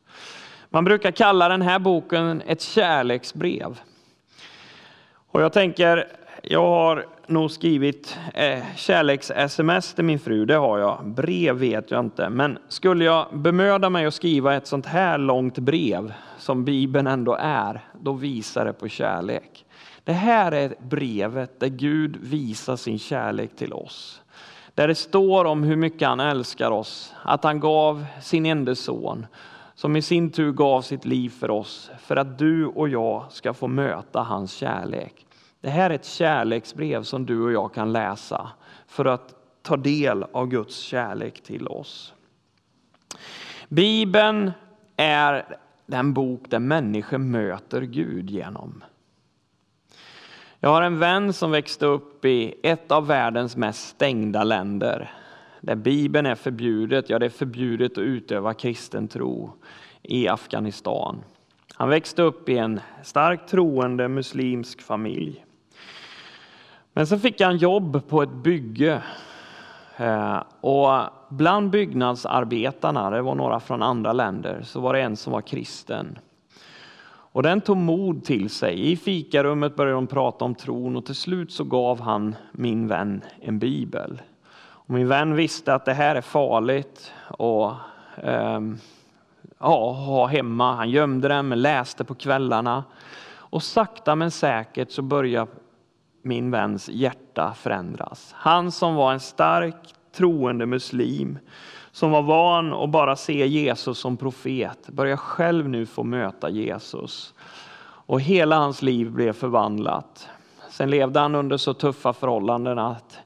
Man 0.71 0.85
brukar 0.85 1.11
kalla 1.11 1.49
den 1.49 1.63
här 1.63 1.79
boken 1.79 2.43
ett 2.47 2.61
kärleksbrev. 2.61 3.81
Och 5.31 5.43
jag 5.43 5.53
tänker, 5.53 6.07
jag 6.43 6.67
har 6.67 7.07
nog 7.27 7.51
skrivit 7.51 8.19
eh, 8.35 8.63
kärleks-sms 8.77 9.95
till 9.95 10.05
min 10.05 10.19
fru, 10.19 10.45
det 10.45 10.57
har 10.57 10.79
jag. 10.79 11.07
Brev 11.07 11.57
vet 11.57 11.91
jag 11.91 12.01
inte, 12.01 12.29
men 12.29 12.59
skulle 12.69 13.05
jag 13.05 13.27
bemöda 13.33 13.91
mig 13.91 14.07
att 14.07 14.15
skriva 14.15 14.55
ett 14.55 14.67
sånt 14.67 14.87
här 14.87 15.19
långt 15.19 15.59
brev, 15.59 16.13
som 16.39 16.65
Bibeln 16.65 17.07
ändå 17.07 17.37
är, 17.41 17.85
då 18.01 18.13
visar 18.13 18.65
det 18.65 18.73
på 18.73 18.89
kärlek. 18.89 19.65
Det 20.09 20.15
här 20.15 20.53
är 20.53 20.75
brevet 20.81 21.61
där 21.61 21.69
Gud 21.69 22.17
visar 22.17 22.77
sin 22.77 22.99
kärlek 22.99 23.57
till 23.57 23.73
oss. 23.73 24.23
Där 24.75 24.89
det 24.89 24.95
står 24.95 25.45
om 25.45 25.63
hur 25.63 25.77
mycket 25.77 26.09
han 26.09 26.21
älskar 26.21 26.71
oss, 26.71 27.15
att 27.23 27.45
han 27.45 27.61
gav 27.61 28.07
sin 28.23 28.47
enda 28.47 28.75
son, 28.75 29.27
som 29.75 29.97
i 29.97 30.03
sin 30.03 30.31
tur 30.31 30.53
gav 30.53 30.83
sitt 30.83 31.05
liv 31.05 31.31
för 31.31 31.51
oss, 31.51 31.91
för 32.01 32.17
att 32.17 32.39
du 32.39 32.67
och 32.67 32.89
jag 32.89 33.25
ska 33.31 33.55
få 33.55 33.67
möta 33.69 34.21
hans 34.23 34.53
kärlek. 34.53 35.27
Det 35.61 35.71
här 35.71 35.91
är 35.91 35.95
ett 35.95 36.07
kärleksbrev 36.07 37.03
som 37.03 37.27
du 37.27 37.43
och 37.43 37.53
jag 37.53 37.75
kan 37.75 37.93
läsa 37.93 38.51
för 38.87 39.05
att 39.05 39.35
ta 39.63 39.77
del 39.77 40.23
av 40.33 40.47
Guds 40.47 40.79
kärlek 40.79 41.43
till 41.43 41.69
oss. 41.69 42.15
Bibeln 43.69 44.53
är 44.97 45.57
den 45.87 46.13
bok 46.13 46.41
där 46.49 46.59
människor 46.59 47.19
möter 47.19 47.83
Gud 47.83 48.31
genom. 48.31 48.83
Jag 50.61 50.71
har 50.71 50.83
en 50.83 50.99
vän 50.99 51.33
som 51.33 51.51
växte 51.51 51.87
upp 51.87 52.25
i 52.25 52.55
ett 52.63 52.93
av 52.93 53.07
världens 53.07 53.57
mest 53.57 53.89
stängda 53.89 54.45
länder. 54.45 55.13
Där 55.61 55.75
Bibeln 55.75 56.27
är 56.27 56.35
förbjudet, 56.35 57.11
ja 57.11 57.19
det 57.19 57.27
är 57.27 57.31
förbjudet 57.31 57.93
att 57.93 57.99
utöva 57.99 58.55
kristen 58.55 59.09
tro 59.09 59.53
i 60.03 60.29
Afghanistan. 60.29 61.25
Han 61.75 61.89
växte 61.89 62.23
upp 62.23 62.49
i 62.49 62.59
en 62.59 62.81
starkt 63.03 63.51
troende 63.51 64.09
muslimsk 64.09 64.83
familj. 64.83 65.45
Men 66.93 67.07
så 67.07 67.19
fick 67.19 67.41
han 67.41 67.57
jobb 67.57 68.09
på 68.09 68.23
ett 68.23 68.33
bygge. 68.33 69.03
Eh, 69.97 70.43
och 70.61 71.01
bland 71.29 71.71
byggnadsarbetarna, 71.71 73.11
det 73.11 73.23
var 73.23 73.35
några 73.35 73.61
från 73.61 73.83
andra 73.83 74.13
länder, 74.13 74.63
så 74.63 74.81
var 74.81 74.93
det 74.93 75.01
en 75.01 75.17
som 75.17 75.33
var 75.33 75.43
kristen. 75.43 76.19
Och 77.39 77.43
den 77.43 77.61
tog 77.61 77.77
mod 77.77 78.25
till 78.25 78.51
sig. 78.51 78.93
I 78.93 78.97
fikarummet 78.97 79.77
började 79.77 79.97
de 79.97 80.07
prata 80.07 80.45
om 80.45 80.55
tron 80.55 80.97
och 80.97 81.07
till 81.07 81.15
slut 81.15 81.53
så 81.53 81.65
gav 81.65 82.01
han 82.01 82.37
min 82.53 82.89
vän 82.89 83.25
en 83.41 83.59
bibel. 83.59 84.23
Och 84.61 84.91
min 84.91 85.09
vän 85.09 85.35
visste 85.35 85.75
att 85.75 85.85
det 85.85 85.93
här 85.93 86.15
är 86.15 86.21
farligt 86.21 87.13
och 87.27 87.73
eh, 88.17 88.61
ja, 89.59 89.93
ha 89.93 90.27
hemma. 90.27 90.75
Han 90.75 90.91
gömde 90.91 91.29
den 91.29 91.49
men 91.49 91.63
läste 91.63 92.05
på 92.05 92.15
kvällarna. 92.15 92.85
Och 93.31 93.63
sakta 93.63 94.15
men 94.17 94.31
säkert 94.31 94.91
så 94.91 95.03
började 95.03 95.51
min 96.23 96.51
väns 96.51 96.89
hjärta 96.89 97.55
förändras. 97.55 98.35
Han 98.37 98.73
som 98.73 98.95
var 98.95 99.13
en 99.13 99.21
stark 99.21 99.95
troende 100.17 100.67
muslim 100.67 101.39
som 101.99 102.11
var 102.11 102.23
van 102.23 102.73
att 102.73 102.91
bara 102.91 103.17
se 103.17 103.47
Jesus 103.47 103.99
som 103.99 104.17
profet, 104.17 104.89
börjar 104.89 105.17
själv 105.17 105.69
nu 105.69 105.87
få 105.87 106.03
möta 106.03 106.51
Jesus. 106.51 107.35
Och 107.81 108.21
hela 108.21 108.57
hans 108.57 108.83
liv 108.83 109.11
blev 109.11 109.33
förvandlat. 109.33 110.29
Sen 110.71 110.91
levde 110.91 111.21
han 111.21 111.35
under 111.35 111.57
så 111.57 111.75
tuffa 111.75 112.13
förhållanden 112.13 112.79
att 112.79 113.19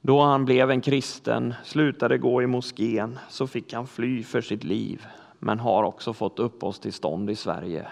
då 0.00 0.22
han 0.22 0.44
blev 0.44 0.70
en 0.70 0.80
kristen, 0.80 1.54
slutade 1.64 2.18
gå 2.18 2.42
i 2.42 2.46
moskén, 2.46 3.18
så 3.28 3.46
fick 3.46 3.72
han 3.72 3.86
fly 3.86 4.22
för 4.22 4.40
sitt 4.40 4.64
liv, 4.64 5.06
men 5.38 5.58
har 5.60 5.82
också 5.82 6.12
fått 6.12 6.38
uppehållstillstånd 6.38 7.30
i 7.30 7.36
Sverige. 7.36 7.88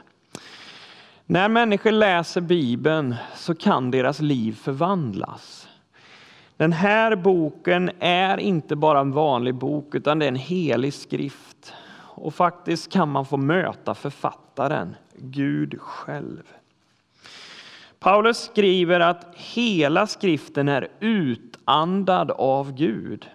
När 1.27 1.49
människor 1.49 1.91
läser 1.91 2.41
Bibeln 2.41 3.15
så 3.35 3.55
kan 3.55 3.91
deras 3.91 4.21
liv 4.21 4.53
förvandlas. 4.53 5.66
Den 6.57 6.73
här 6.73 7.17
boken 7.17 7.91
är 7.99 8.39
inte 8.39 8.77
bara 8.77 9.01
en 9.01 9.13
vanlig 9.13 9.55
bok 9.55 9.95
utan 9.95 10.19
det 10.19 10.25
är 10.25 10.29
en 10.29 10.37
helig 10.37 10.95
skrift. 10.95 11.73
Och 11.99 12.35
faktiskt 12.35 12.93
kan 12.93 13.11
man 13.11 13.27
få 13.27 13.37
möta 13.37 13.95
författaren, 13.95 14.97
Gud 15.17 15.81
själv. 15.81 16.43
Paulus 17.99 18.39
skriver 18.39 19.01
att 19.01 19.35
hela 19.35 20.07
skriften 20.07 20.69
är 20.69 20.89
utandad 21.01 22.31
av 22.31 22.73
Gud. 22.75 23.27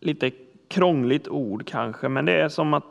Lite 0.00 0.30
krångligt 0.68 1.28
ord 1.28 1.66
kanske, 1.66 2.08
men 2.08 2.24
det 2.24 2.40
är 2.40 2.48
som 2.48 2.74
att 2.74 2.84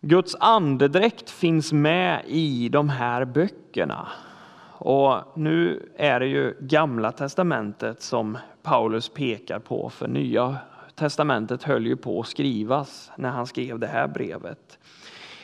Guds 0.00 0.36
andedräkt 0.40 1.30
finns 1.30 1.72
med 1.72 2.22
i 2.26 2.68
de 2.68 2.88
här 2.88 3.24
böckerna. 3.24 4.08
Och 4.80 5.22
nu 5.34 5.88
är 5.96 6.20
det 6.20 6.26
ju 6.26 6.54
Gamla 6.60 7.12
testamentet 7.12 8.02
som 8.02 8.38
Paulus 8.62 9.08
pekar 9.08 9.58
på, 9.58 9.90
för 9.90 10.08
Nya 10.08 10.56
testamentet 10.94 11.62
höll 11.62 11.86
ju 11.86 11.96
på 11.96 12.20
att 12.20 12.26
skrivas 12.26 13.10
när 13.16 13.28
han 13.28 13.46
skrev 13.46 13.78
det 13.78 13.86
här 13.86 14.08
brevet. 14.08 14.78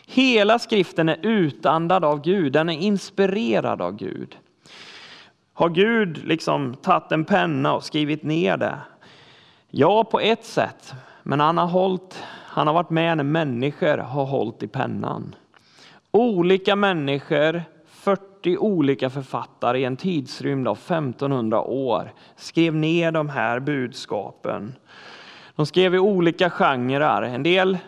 Hela 0.06 0.58
skriften 0.58 1.08
är 1.08 1.18
utandad 1.22 2.04
av 2.04 2.20
Gud, 2.20 2.52
den 2.52 2.68
är 2.68 2.78
inspirerad 2.78 3.82
av 3.82 3.96
Gud. 3.96 4.36
Har 5.52 5.68
Gud 5.68 6.24
liksom 6.24 6.74
tagit 6.74 7.12
en 7.12 7.24
penna 7.24 7.74
och 7.74 7.84
skrivit 7.84 8.22
ner 8.22 8.56
det? 8.56 8.78
Ja, 9.70 10.04
på 10.04 10.20
ett 10.20 10.44
sätt, 10.44 10.94
men 11.22 11.40
han 11.40 11.58
har, 11.58 11.66
hållit, 11.66 12.22
han 12.46 12.66
har 12.66 12.74
varit 12.74 12.90
med 12.90 13.16
när 13.16 13.24
människor 13.24 13.98
har 13.98 14.24
hållit 14.24 14.62
i 14.62 14.68
pennan. 14.68 15.34
Olika 16.10 16.76
människor 16.76 17.62
40 18.44 18.58
olika 18.58 19.10
författare 19.10 19.78
i 19.80 19.84
en 19.84 19.96
tidsrymd 19.96 20.68
av 20.68 20.76
1500 20.76 21.60
år 21.60 22.12
skrev 22.36 22.74
ner 22.74 23.12
de 23.12 23.28
här 23.28 23.60
budskapen. 23.60 24.74
De 25.56 25.66
skrev 25.66 25.94
i 25.94 25.98
olika 25.98 26.50
genrer, 26.50 27.22
en 27.22 27.42
del 27.42 27.78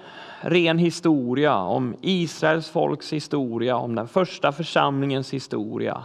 ren 0.40 0.78
historia 0.78 1.56
om 1.56 1.96
Israels 2.00 2.70
folks 2.70 3.12
historia, 3.12 3.76
om 3.76 3.94
den 3.94 4.08
första 4.08 4.52
församlingens 4.52 5.32
historia. 5.34 6.04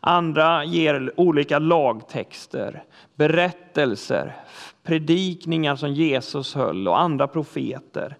Andra 0.00 0.64
ger 0.64 1.12
olika 1.16 1.58
lagtexter, 1.58 2.84
berättelser, 3.14 4.36
predikningar 4.82 5.76
som 5.76 5.92
Jesus 5.92 6.54
höll 6.54 6.88
och 6.88 7.00
andra 7.00 7.28
profeter. 7.28 8.16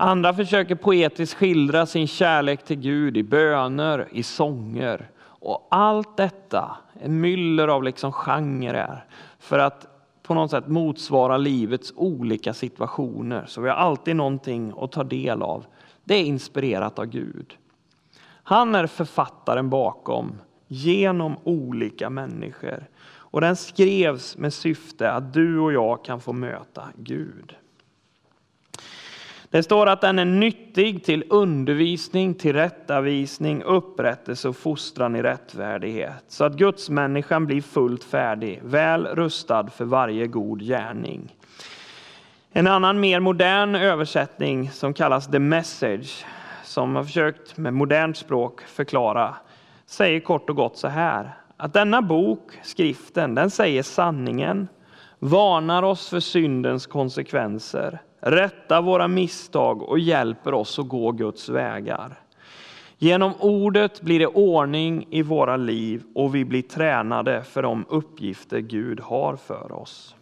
Andra 0.00 0.34
försöker 0.34 0.74
poetiskt 0.74 1.34
skildra 1.34 1.86
sin 1.86 2.06
kärlek 2.06 2.64
till 2.64 2.80
Gud 2.80 3.16
i 3.16 3.22
böner, 3.22 4.08
i 4.12 4.22
sånger. 4.22 5.10
Och 5.20 5.68
allt 5.70 6.16
detta, 6.16 6.76
en 7.00 7.20
myller 7.20 7.68
av 7.68 7.82
liksom 7.82 8.12
genrer, 8.12 9.04
för 9.38 9.58
att 9.58 9.86
på 10.22 10.34
något 10.34 10.50
sätt 10.50 10.68
motsvara 10.68 11.36
livets 11.36 11.92
olika 11.96 12.54
situationer. 12.54 13.44
Så 13.46 13.60
vi 13.60 13.68
har 13.68 13.76
alltid 13.76 14.16
någonting 14.16 14.72
att 14.78 14.92
ta 14.92 15.04
del 15.04 15.42
av. 15.42 15.66
Det 16.04 16.14
är 16.14 16.24
inspirerat 16.24 16.98
av 16.98 17.06
Gud. 17.06 17.56
Han 18.42 18.74
är 18.74 18.86
författaren 18.86 19.70
bakom, 19.70 20.38
genom 20.66 21.36
olika 21.44 22.10
människor. 22.10 22.86
Och 23.08 23.40
den 23.40 23.56
skrevs 23.56 24.36
med 24.36 24.52
syfte 24.52 25.12
att 25.12 25.32
du 25.32 25.58
och 25.58 25.72
jag 25.72 26.04
kan 26.04 26.20
få 26.20 26.32
möta 26.32 26.82
Gud. 26.96 27.56
Det 29.50 29.62
står 29.62 29.86
att 29.86 30.00
den 30.00 30.18
är 30.18 30.24
nyttig 30.24 31.04
till 31.04 31.24
undervisning, 31.30 32.34
tillrättavisning, 32.34 33.62
upprättelse 33.62 34.48
och 34.48 34.56
fostran 34.56 35.16
i 35.16 35.22
rättfärdighet, 35.22 36.24
så 36.28 36.44
att 36.44 36.56
Guds 36.56 36.90
människan 36.90 37.46
blir 37.46 37.62
fullt 37.62 38.04
färdig, 38.04 38.60
väl 38.62 39.06
rustad 39.06 39.68
för 39.68 39.84
varje 39.84 40.26
god 40.26 40.62
gärning. 40.62 41.34
En 42.52 42.66
annan 42.66 43.00
mer 43.00 43.20
modern 43.20 43.74
översättning 43.74 44.70
som 44.70 44.94
kallas 44.94 45.30
The 45.30 45.38
Message, 45.38 46.24
som 46.64 46.96
har 46.96 47.04
försökt 47.04 47.56
med 47.56 47.74
modernt 47.74 48.16
språk 48.16 48.60
förklara, 48.62 49.34
säger 49.86 50.20
kort 50.20 50.50
och 50.50 50.56
gott 50.56 50.76
så 50.76 50.88
här, 50.88 51.30
att 51.56 51.72
denna 51.72 52.02
bok, 52.02 52.52
skriften, 52.62 53.34
den 53.34 53.50
säger 53.50 53.82
sanningen, 53.82 54.68
varnar 55.18 55.82
oss 55.82 56.08
för 56.08 56.20
syndens 56.20 56.86
konsekvenser, 56.86 58.02
rättar 58.20 58.82
våra 58.82 59.08
misstag 59.08 59.82
och 59.82 59.98
hjälper 59.98 60.54
oss 60.54 60.78
att 60.78 60.88
gå 60.88 61.12
Guds 61.12 61.48
vägar. 61.48 62.20
Genom 62.98 63.32
ordet 63.40 64.00
blir 64.00 64.18
det 64.18 64.26
ordning 64.26 65.06
i 65.10 65.22
våra 65.22 65.56
liv 65.56 66.02
och 66.14 66.34
vi 66.34 66.44
blir 66.44 66.62
tränade 66.62 67.42
för 67.42 67.62
de 67.62 67.84
uppgifter 67.88 68.58
Gud 68.58 69.00
har 69.00 69.36
för 69.36 69.72
oss. 69.72 70.14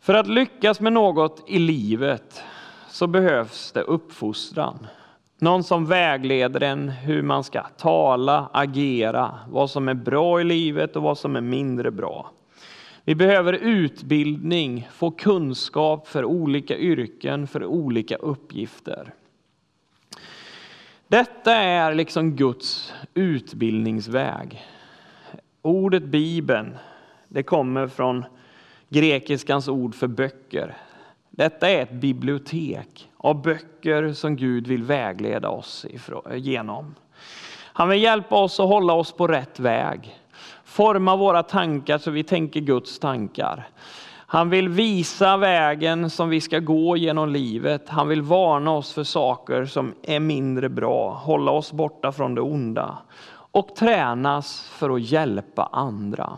För 0.00 0.14
att 0.14 0.26
lyckas 0.26 0.80
med 0.80 0.92
något 0.92 1.44
i 1.46 1.58
livet 1.58 2.42
så 2.90 3.06
behövs 3.06 3.72
det 3.72 3.80
uppfostran. 3.80 4.86
Någon 5.38 5.64
som 5.64 5.86
vägleder 5.86 6.62
en 6.62 6.88
hur 6.88 7.22
man 7.22 7.44
ska 7.44 7.62
tala, 7.62 8.48
agera, 8.52 9.38
vad 9.48 9.70
som 9.70 9.88
är 9.88 9.94
bra 9.94 10.40
i 10.40 10.44
livet 10.44 10.96
och 10.96 11.02
vad 11.02 11.18
som 11.18 11.36
är 11.36 11.40
mindre 11.40 11.90
bra. 11.90 12.30
Vi 13.08 13.14
behöver 13.14 13.52
utbildning, 13.52 14.88
få 14.92 15.10
kunskap 15.10 16.08
för 16.08 16.24
olika 16.24 16.76
yrken, 16.78 17.46
för 17.46 17.64
olika 17.64 18.16
uppgifter. 18.16 19.14
Detta 21.08 21.54
är 21.54 21.94
liksom 21.94 22.36
Guds 22.36 22.94
utbildningsväg. 23.14 24.62
Ordet 25.62 26.02
Bibeln, 26.02 26.76
det 27.28 27.42
kommer 27.42 27.88
från 27.88 28.24
grekiskans 28.88 29.68
ord 29.68 29.94
för 29.94 30.06
böcker. 30.06 30.76
Detta 31.30 31.68
är 31.68 31.82
ett 31.82 31.92
bibliotek 31.92 33.10
av 33.16 33.42
böcker 33.42 34.12
som 34.12 34.36
Gud 34.36 34.66
vill 34.66 34.82
vägleda 34.82 35.48
oss 35.48 35.86
genom. 36.34 36.94
Han 37.54 37.88
vill 37.88 38.02
hjälpa 38.02 38.36
oss 38.36 38.60
att 38.60 38.68
hålla 38.68 38.92
oss 38.92 39.12
på 39.12 39.26
rätt 39.26 39.60
väg. 39.60 40.18
Forma 40.68 41.16
våra 41.16 41.42
tankar 41.42 41.98
så 41.98 42.10
vi 42.10 42.22
tänker 42.22 42.60
Guds 42.60 42.98
tankar. 42.98 43.68
Han 44.26 44.50
vill 44.50 44.68
visa 44.68 45.36
vägen 45.36 46.10
som 46.10 46.28
vi 46.28 46.40
ska 46.40 46.58
gå 46.58 46.96
genom 46.96 47.28
livet. 47.28 47.88
Han 47.88 48.08
vill 48.08 48.22
varna 48.22 48.70
oss 48.70 48.92
för 48.92 49.04
saker 49.04 49.64
som 49.64 49.94
är 50.02 50.20
mindre 50.20 50.68
bra, 50.68 51.12
hålla 51.12 51.50
oss 51.50 51.72
borta 51.72 52.12
från 52.12 52.34
det 52.34 52.40
onda 52.40 52.98
och 53.30 53.76
tränas 53.76 54.68
för 54.68 54.90
att 54.90 55.02
hjälpa 55.02 55.68
andra. 55.72 56.32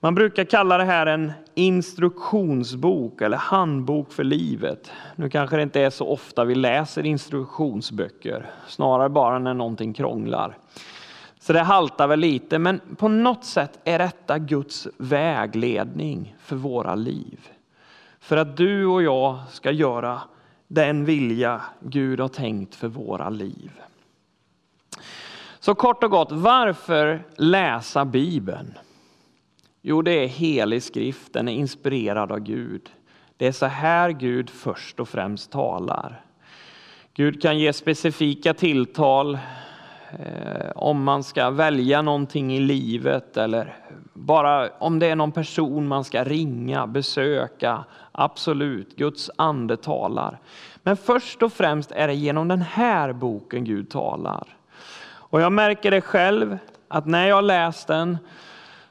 Man 0.00 0.14
brukar 0.14 0.44
kalla 0.44 0.78
det 0.78 0.84
här 0.84 1.06
en 1.06 1.32
instruktionsbok 1.54 3.20
eller 3.20 3.36
handbok 3.36 4.12
för 4.12 4.24
livet. 4.24 4.90
Nu 5.16 5.30
kanske 5.30 5.56
det 5.56 5.62
inte 5.62 5.80
är 5.80 5.90
så 5.90 6.08
ofta 6.08 6.44
vi 6.44 6.54
läser 6.54 7.06
instruktionsböcker, 7.06 8.50
snarare 8.66 9.08
bara 9.08 9.38
när 9.38 9.54
någonting 9.54 9.92
krånglar. 9.92 10.56
Så 11.42 11.52
det 11.52 11.60
haltar 11.60 12.08
väl 12.08 12.20
lite, 12.20 12.58
men 12.58 12.80
på 12.96 13.08
något 13.08 13.44
sätt 13.44 13.78
är 13.84 13.98
detta 13.98 14.38
Guds 14.38 14.88
vägledning 14.96 16.36
för 16.38 16.56
våra 16.56 16.94
liv. 16.94 17.48
För 18.20 18.36
att 18.36 18.56
du 18.56 18.86
och 18.86 19.02
jag 19.02 19.38
ska 19.50 19.70
göra 19.70 20.20
den 20.68 21.04
vilja 21.04 21.60
Gud 21.80 22.20
har 22.20 22.28
tänkt 22.28 22.74
för 22.74 22.88
våra 22.88 23.30
liv. 23.30 23.70
Så 25.60 25.74
kort 25.74 26.04
och 26.04 26.10
gott, 26.10 26.32
varför 26.32 27.24
läsa 27.36 28.04
Bibeln? 28.04 28.78
Jo, 29.80 30.02
det 30.02 30.12
är 30.12 30.26
helig 30.26 30.82
skrift, 30.82 31.32
den 31.32 31.48
är 31.48 31.52
inspirerad 31.52 32.32
av 32.32 32.38
Gud. 32.38 32.90
Det 33.36 33.46
är 33.46 33.52
så 33.52 33.66
här 33.66 34.10
Gud 34.10 34.50
först 34.50 35.00
och 35.00 35.08
främst 35.08 35.50
talar. 35.50 36.24
Gud 37.14 37.42
kan 37.42 37.58
ge 37.58 37.72
specifika 37.72 38.54
tilltal 38.54 39.38
Eh, 40.18 40.70
om 40.74 41.04
man 41.04 41.22
ska 41.22 41.50
välja 41.50 42.02
någonting 42.02 42.54
i 42.54 42.60
livet 42.60 43.36
eller 43.36 43.76
bara 44.12 44.70
om 44.78 44.98
det 44.98 45.06
är 45.06 45.16
någon 45.16 45.32
person 45.32 45.88
man 45.88 46.04
ska 46.04 46.24
ringa, 46.24 46.86
besöka. 46.86 47.84
Absolut, 48.12 48.96
Guds 48.96 49.30
ande 49.36 49.76
talar. 49.76 50.38
Men 50.82 50.96
först 50.96 51.42
och 51.42 51.52
främst 51.52 51.92
är 51.92 52.06
det 52.06 52.14
genom 52.14 52.48
den 52.48 52.62
här 52.62 53.12
boken 53.12 53.64
Gud 53.64 53.90
talar. 53.90 54.56
Och 55.04 55.40
jag 55.40 55.52
märker 55.52 55.90
det 55.90 56.00
själv 56.00 56.58
att 56.88 57.06
när 57.06 57.28
jag 57.28 57.44
läst 57.44 57.88
den 57.88 58.18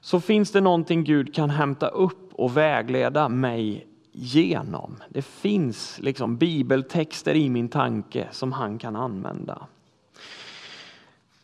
så 0.01 0.19
finns 0.19 0.51
det 0.51 0.61
någonting 0.61 1.03
Gud 1.03 1.35
kan 1.35 1.49
hämta 1.49 1.87
upp 1.87 2.33
och 2.33 2.57
vägleda 2.57 3.29
mig 3.29 3.87
genom. 4.11 4.95
Det 5.09 5.21
finns 5.21 5.99
liksom 5.99 6.37
bibeltexter 6.37 7.35
i 7.35 7.49
min 7.49 7.69
tanke 7.69 8.27
som 8.31 8.51
han 8.51 8.77
kan 8.77 8.95
använda. 8.95 9.67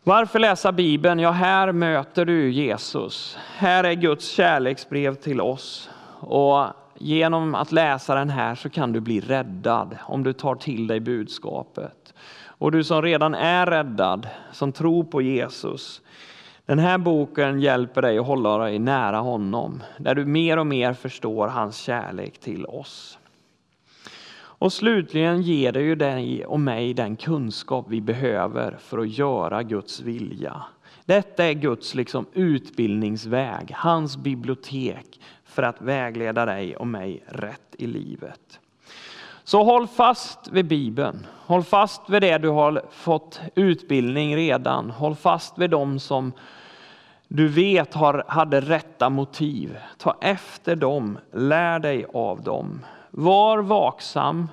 Varför 0.08 0.40
läsa 0.40 0.72
Bibeln? 0.72 1.20
Ja, 1.20 1.32
här 1.32 1.72
möter 1.72 2.26
du 2.26 2.52
Jesus. 2.52 3.38
Här 3.56 3.84
är 3.84 3.94
Guds 3.94 4.30
kärleksbrev 4.30 5.16
till 5.16 5.42
oss. 5.42 5.90
Och 6.20 6.66
genom 6.98 7.56
att 7.56 7.72
läsa 7.72 8.16
den 8.16 8.30
här 8.30 8.56
så 8.56 8.70
kan 8.70 8.92
du 8.92 9.00
bli 9.00 9.20
räddad 9.20 9.98
om 10.02 10.24
du 10.24 10.34
tar 10.34 10.56
till 10.56 10.88
dig 10.88 11.00
budskapet. 11.00 12.14
Och 12.46 12.72
du 12.72 12.84
som 12.84 13.02
redan 13.02 13.36
är 13.36 13.66
räddad, 13.66 14.28
som 14.52 14.72
tror 14.72 15.04
på 15.04 15.22
Jesus, 15.22 16.02
den 16.66 16.80
här 16.80 16.98
boken 16.98 17.60
hjälper 17.60 18.02
dig 18.02 18.18
att 18.18 18.28
hålla 18.28 18.58
dig 18.58 18.80
nära 18.80 19.18
honom, 19.18 19.84
där 19.98 20.16
du 20.16 20.26
mer 20.26 20.58
och 20.58 20.68
mer 20.68 20.94
förstår 20.94 21.48
hans 21.48 21.78
kärlek 21.78 22.38
till 22.40 22.66
oss. 22.66 23.20
Och 24.60 24.74
slutligen 24.74 25.42
ger 25.42 25.72
det 25.72 25.82
ju 25.82 25.96
dig 25.96 26.46
och 26.46 26.60
mig 26.60 26.94
den 26.94 27.16
kunskap 27.16 27.86
vi 27.90 28.02
behöver 28.02 28.78
för 28.80 28.98
att 28.98 29.18
göra 29.18 29.64
Guds 29.64 30.00
vilja. 30.00 30.62
Detta 31.06 31.46
är 31.46 31.54
Guds 31.54 31.96
liksom 31.96 32.26
utbildningsväg, 32.34 33.72
hans 33.76 34.18
bibliotek 34.18 35.20
för 35.46 35.64
att 35.64 35.82
vägleda 35.82 36.46
dig 36.46 36.76
och 36.76 36.88
mig 36.88 37.24
rätt 37.28 37.76
i 37.78 37.88
livet. 37.88 38.60
Så 39.44 39.64
håll 39.64 39.88
fast 39.88 40.48
vid 40.52 40.68
Bibeln. 40.68 41.28
Håll 41.46 41.64
fast 41.64 42.10
vid 42.10 42.22
det 42.22 42.38
du 42.38 42.50
har 42.50 42.82
fått 42.92 43.42
utbildning 43.56 44.36
redan. 44.36 44.90
Håll 44.90 45.16
fast 45.16 45.58
vid 45.58 45.70
dem 45.70 46.00
som 46.00 46.32
du 47.28 47.48
vet 47.48 47.94
har, 47.94 48.24
hade 48.28 48.62
rätta 48.62 49.10
motiv. 49.10 49.78
Ta 49.98 50.18
efter 50.22 50.76
dem, 50.76 51.18
lär 51.32 51.80
dig 51.80 52.06
av 52.14 52.42
dem. 52.42 52.82
Var 53.12 53.58
vaksam. 53.58 54.50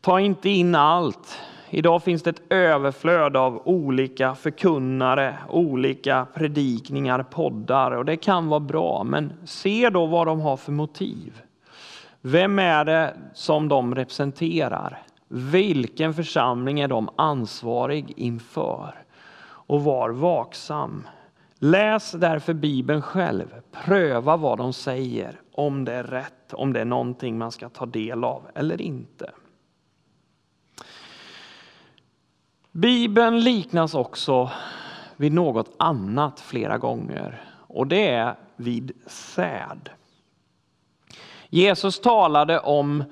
Ta 0.00 0.20
inte 0.20 0.48
in 0.48 0.74
allt. 0.74 1.38
Idag 1.70 2.02
finns 2.02 2.22
det 2.22 2.30
ett 2.30 2.52
överflöd 2.52 3.36
av 3.36 3.62
olika 3.64 4.34
förkunnare, 4.34 5.38
olika 5.48 6.26
predikningar, 6.34 7.22
poddar 7.22 7.90
och 7.90 8.04
det 8.04 8.16
kan 8.16 8.48
vara 8.48 8.60
bra. 8.60 9.04
Men 9.04 9.32
se 9.44 9.90
då 9.90 10.06
vad 10.06 10.26
de 10.26 10.40
har 10.40 10.56
för 10.56 10.72
motiv. 10.72 11.42
Vem 12.20 12.58
är 12.58 12.84
det 12.84 13.16
som 13.34 13.68
de 13.68 13.94
representerar? 13.94 15.02
Vilken 15.28 16.14
församling 16.14 16.80
är 16.80 16.88
de 16.88 17.08
ansvarig 17.16 18.12
inför? 18.16 18.94
Och 19.42 19.84
var 19.84 20.10
vaksam. 20.10 21.06
Läs 21.62 22.12
därför 22.12 22.54
Bibeln 22.54 23.02
själv. 23.02 23.60
Pröva 23.72 24.36
vad 24.36 24.58
de 24.58 24.72
säger, 24.72 25.40
om 25.52 25.84
det 25.84 25.92
är 25.92 26.04
rätt, 26.04 26.54
om 26.54 26.72
det 26.72 26.80
är 26.80 26.84
någonting 26.84 27.38
man 27.38 27.52
ska 27.52 27.68
ta 27.68 27.86
del 27.86 28.24
av 28.24 28.42
eller 28.54 28.80
inte. 28.80 29.30
Bibeln 32.72 33.40
liknas 33.40 33.94
också 33.94 34.50
vid 35.16 35.32
något 35.32 35.74
annat 35.76 36.40
flera 36.40 36.78
gånger 36.78 37.44
och 37.66 37.86
det 37.86 38.08
är 38.08 38.34
vid 38.56 38.92
säd. 39.06 39.90
Jesus 41.48 42.00
talade 42.00 42.60
om 42.60 43.04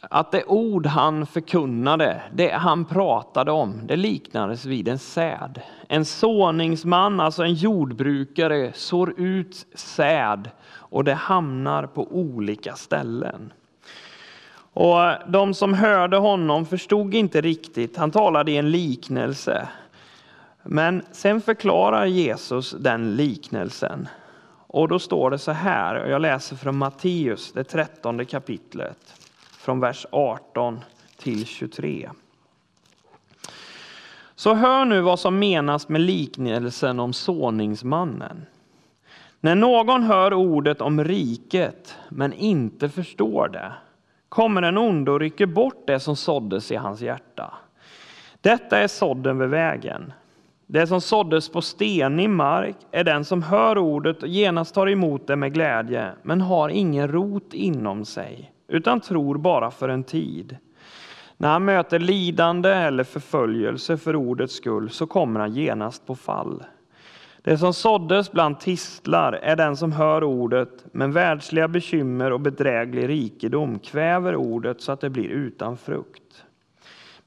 att 0.00 0.32
det 0.32 0.44
ord 0.44 0.86
han 0.86 1.26
förkunnade, 1.26 2.22
det 2.32 2.50
han 2.50 2.84
pratade 2.84 3.52
om, 3.52 3.80
det 3.86 3.96
liknades 3.96 4.64
vid 4.64 4.88
en 4.88 4.98
säd. 4.98 5.60
En 5.88 6.04
såningsman, 6.04 7.20
alltså 7.20 7.42
en 7.42 7.54
jordbrukare, 7.54 8.72
sår 8.74 9.14
ut 9.16 9.66
säd 9.74 10.50
och 10.72 11.04
det 11.04 11.14
hamnar 11.14 11.86
på 11.86 12.08
olika 12.12 12.74
ställen. 12.74 13.52
Och 14.72 14.98
de 15.26 15.54
som 15.54 15.74
hörde 15.74 16.16
honom 16.16 16.66
förstod 16.66 17.14
inte 17.14 17.40
riktigt, 17.40 17.96
han 17.96 18.10
talade 18.10 18.52
i 18.52 18.56
en 18.56 18.70
liknelse. 18.70 19.68
Men 20.62 21.02
sen 21.12 21.40
förklarar 21.40 22.06
Jesus 22.06 22.70
den 22.70 23.16
liknelsen. 23.16 24.08
Och 24.66 24.88
då 24.88 24.98
står 24.98 25.30
det 25.30 25.38
så 25.38 25.52
här, 25.52 25.94
och 25.94 26.10
jag 26.10 26.22
läser 26.22 26.56
från 26.56 26.76
Matteus, 26.76 27.52
det 27.52 27.64
trettonde 27.64 28.24
kapitlet, 28.24 29.14
från 29.64 29.80
vers 29.80 30.06
18 30.10 30.80
till 31.16 31.46
23. 31.46 32.10
Så 34.34 34.54
hör 34.54 34.84
nu 34.84 35.00
vad 35.00 35.20
som 35.20 35.38
menas 35.38 35.88
med 35.88 36.00
liknelsen 36.00 37.00
om 37.00 37.12
såningsmannen. 37.12 38.46
När 39.40 39.54
någon 39.54 40.02
hör 40.02 40.34
ordet 40.34 40.80
om 40.80 41.04
riket 41.04 41.98
men 42.08 42.32
inte 42.32 42.88
förstår 42.88 43.48
det 43.48 43.72
kommer 44.34 44.62
en 44.62 44.78
ond 44.78 45.08
och 45.08 45.20
rycker 45.20 45.46
bort 45.46 45.86
det 45.86 46.00
som 46.00 46.16
såddes 46.16 46.72
i 46.72 46.76
hans 46.76 47.00
hjärta. 47.00 47.54
Detta 48.40 48.78
är 48.78 48.88
sådden 48.88 49.38
vid 49.38 49.48
vägen. 49.48 50.12
Det 50.66 50.86
som 50.86 51.00
såddes 51.00 51.48
på 51.48 51.62
stenig 51.62 52.30
mark 52.30 52.76
är 52.90 53.04
den 53.04 53.24
som 53.24 53.42
hör 53.42 53.78
ordet 53.78 54.22
och 54.22 54.28
genast 54.28 54.74
tar 54.74 54.88
emot 54.88 55.26
det 55.26 55.36
med 55.36 55.54
glädje, 55.54 56.10
men 56.22 56.40
har 56.40 56.68
ingen 56.68 57.08
rot 57.08 57.54
inom 57.54 58.04
sig, 58.04 58.53
utan 58.74 59.00
tror 59.00 59.38
bara 59.38 59.70
för 59.70 59.88
en 59.88 60.04
tid. 60.04 60.56
När 61.36 61.48
han 61.48 61.64
möter 61.64 61.98
lidande 61.98 62.68
eller 62.68 63.04
förföljelse 63.04 63.96
för 63.96 64.16
ordets 64.16 64.54
skull 64.54 64.90
så 64.90 65.06
kommer 65.06 65.40
han 65.40 65.54
genast 65.54 66.06
på 66.06 66.14
fall. 66.14 66.64
Det 67.42 67.58
som 67.58 67.74
såddes 67.74 68.32
bland 68.32 68.60
tistlar 68.60 69.32
är 69.32 69.56
den 69.56 69.76
som 69.76 69.92
hör 69.92 70.24
ordet, 70.24 70.84
men 70.92 71.12
världsliga 71.12 71.68
bekymmer 71.68 72.32
och 72.32 72.40
bedräglig 72.40 73.08
rikedom 73.08 73.78
kväver 73.78 74.36
ordet 74.36 74.80
så 74.80 74.92
att 74.92 75.00
det 75.00 75.10
blir 75.10 75.28
utan 75.28 75.76
frukt. 75.76 76.44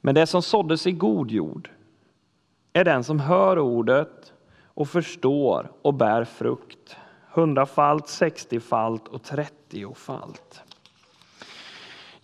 Men 0.02 0.16
det 0.16 0.28
som 0.28 0.42
såddes 0.42 0.88
i 0.88 0.92
god 0.92 1.32
jord 1.32 1.70
är 2.74 2.84
den 2.84 3.04
som 3.04 3.20
hör 3.20 3.60
ordet 3.60 4.34
och 4.66 4.90
förstår 4.90 5.72
och 5.82 5.94
bär 5.94 6.24
frukt, 6.24 6.98
hundrafalt, 7.32 8.08
sextiofalt 8.08 9.08
och 9.08 9.24
trettiofalt. 9.24 10.64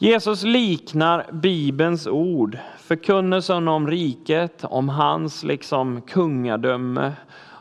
Jesus 0.04 0.44
liknar 0.44 1.26
Bibelns 1.32 2.08
ord, 2.08 2.58
förkunnelsen 2.78 3.68
om 3.68 3.88
riket, 3.88 4.64
om 4.64 4.90
hans 4.90 5.44
liksom 5.44 6.02
kungadöme, 6.02 7.14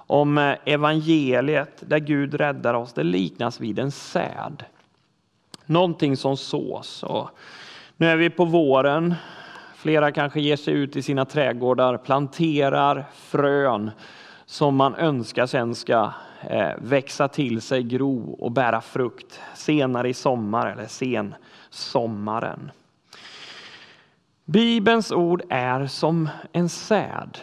om 0.06 0.38
eh, 0.38 0.54
evangeliet 0.64 1.82
där 1.86 1.98
Gud 1.98 2.34
räddar 2.34 2.74
oss, 2.74 2.92
det 2.92 3.02
liknas 3.02 3.60
vid 3.60 3.78
en 3.78 3.90
säd. 3.90 4.64
Någonting 5.66 6.16
som 6.16 6.36
sås. 6.36 7.02
Och 7.02 7.30
nu 7.96 8.06
är 8.06 8.16
vi 8.16 8.30
på 8.30 8.44
våren. 8.44 9.14
Flera 9.76 10.12
kanske 10.12 10.40
ger 10.40 10.56
sig 10.56 10.74
ut 10.74 10.96
i 10.96 11.02
sina 11.02 11.24
trädgårdar, 11.24 11.96
planterar 11.96 13.04
frön 13.14 13.90
som 14.46 14.76
man 14.76 14.94
önskar 14.94 15.46
sen 15.46 15.74
ska 15.74 16.12
eh, 16.50 16.70
växa 16.78 17.28
till 17.28 17.60
sig, 17.60 17.82
gro 17.82 18.36
och 18.38 18.52
bära 18.52 18.80
frukt 18.80 19.40
senare 19.54 20.08
i 20.08 20.14
sommar 20.14 20.66
eller 20.66 20.86
sen 20.86 21.34
sommaren. 21.74 22.70
Bibelns 24.44 25.12
ord 25.12 25.42
är 25.48 25.86
som 25.86 26.28
en 26.52 26.68
säd. 26.68 27.38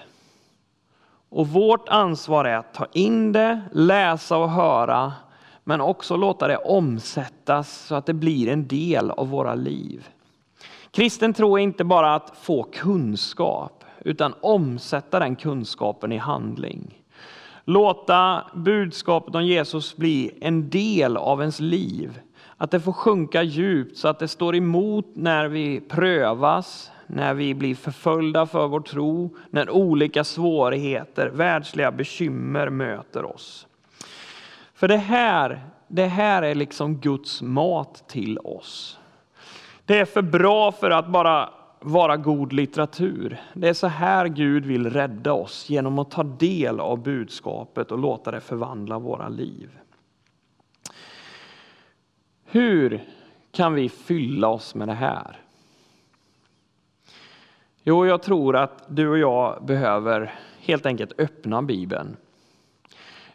Och 1.30 1.48
vårt 1.48 1.90
ansvar 1.90 2.46
är 2.46 2.58
att 2.58 2.74
ta 2.74 2.86
in 2.94 3.32
det, 3.32 3.62
läsa 3.72 4.38
och 4.38 4.50
höra, 4.50 5.14
men 5.64 5.82
också 5.82 6.18
låta 6.18 6.48
det 6.48 6.58
omsättas 6.58 7.86
så 7.88 7.96
att 7.96 8.06
det 8.06 8.14
blir 8.14 8.50
en 8.50 8.68
del 8.68 9.12
av 9.12 9.30
våra 9.30 9.56
liv. 9.56 10.08
Kristen 10.92 11.34
tro 11.34 11.58
är 11.58 11.62
inte 11.62 11.84
bara 11.84 12.16
att 12.16 12.38
få 12.38 12.64
kunskap, 12.64 13.84
utan 14.00 14.34
omsätta 14.42 15.20
den 15.20 15.36
kunskapen 15.36 16.12
i 16.12 16.18
handling. 16.18 17.04
Låta 17.66 18.46
budskapet 18.54 19.36
om 19.36 19.46
Jesus 19.46 19.98
bli 19.98 20.32
en 20.42 20.70
del 20.70 21.18
av 21.18 21.40
ens 21.42 21.60
liv. 21.60 22.20
Att 22.62 22.72
det 22.72 22.80
får 22.80 22.94
sjunka 22.94 23.44
djupt 23.44 23.98
så 23.98 24.08
att 24.08 24.20
det 24.20 24.28
står 24.28 24.56
emot 24.56 25.06
när 25.14 25.48
vi 25.48 25.82
prövas, 25.82 26.92
när 27.08 27.34
vi 27.34 27.54
blir 27.54 27.76
förföljda 27.76 28.46
för 28.46 28.68
vår 28.68 28.80
tro, 28.80 29.36
när 29.50 29.70
olika 29.70 30.24
svårigheter, 30.24 31.28
världsliga 31.28 31.92
bekymmer 31.92 32.70
möter 32.70 33.26
oss. 33.26 33.68
För 34.74 34.88
det 34.88 34.98
här, 34.98 35.62
det 35.88 36.06
här 36.06 36.42
är 36.42 36.56
liksom 36.56 36.96
Guds 36.96 37.42
mat 37.42 38.04
till 38.08 38.38
oss. 38.38 39.00
Det 39.86 40.00
är 40.00 40.06
för 40.06 40.22
bra 40.22 40.72
för 40.72 40.92
att 40.92 41.08
bara 41.08 41.50
vara 41.80 42.18
god 42.18 42.54
litteratur. 42.54 43.42
Det 43.54 43.70
är 43.70 43.74
så 43.74 43.88
här 43.88 44.28
Gud 44.28 44.66
vill 44.66 44.90
rädda 44.90 45.34
oss, 45.34 45.70
genom 45.70 46.00
att 46.00 46.12
ta 46.12 46.24
del 46.24 46.80
av 46.80 47.04
budskapet 47.04 47.92
och 47.92 48.00
låta 48.00 48.32
det 48.32 48.42
förvandla 48.42 49.00
våra 49.00 49.30
liv. 49.30 49.70
Hur 52.52 53.04
kan 53.52 53.74
vi 53.74 53.90
fylla 53.90 54.48
oss 54.48 54.76
med 54.76 54.88
det 54.88 54.94
här? 54.94 55.38
Jo, 57.84 58.06
jag 58.06 58.22
tror 58.22 58.56
att 58.56 58.84
du 58.88 59.10
och 59.10 59.18
jag 59.18 59.66
behöver 59.66 60.34
helt 60.60 60.86
enkelt 60.86 61.20
öppna 61.20 61.62
Bibeln. 61.62 62.18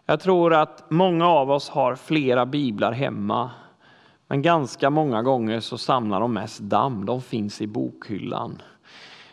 Jag 0.07 0.20
tror 0.20 0.55
att 0.55 0.90
många 0.90 1.29
av 1.29 1.50
oss 1.50 1.68
har 1.68 1.94
flera 1.94 2.46
biblar 2.46 2.92
hemma, 2.92 3.50
men 4.27 4.42
ganska 4.42 4.90
många 4.90 5.22
gånger 5.22 5.61
så 5.61 5.79
samlar 5.79 6.20
de 6.20 6.33
mest 6.33 6.61
damm. 6.61 7.07
De 7.07 7.22
finns 7.22 7.61
i 7.61 7.66
bokhyllan. 7.66 8.62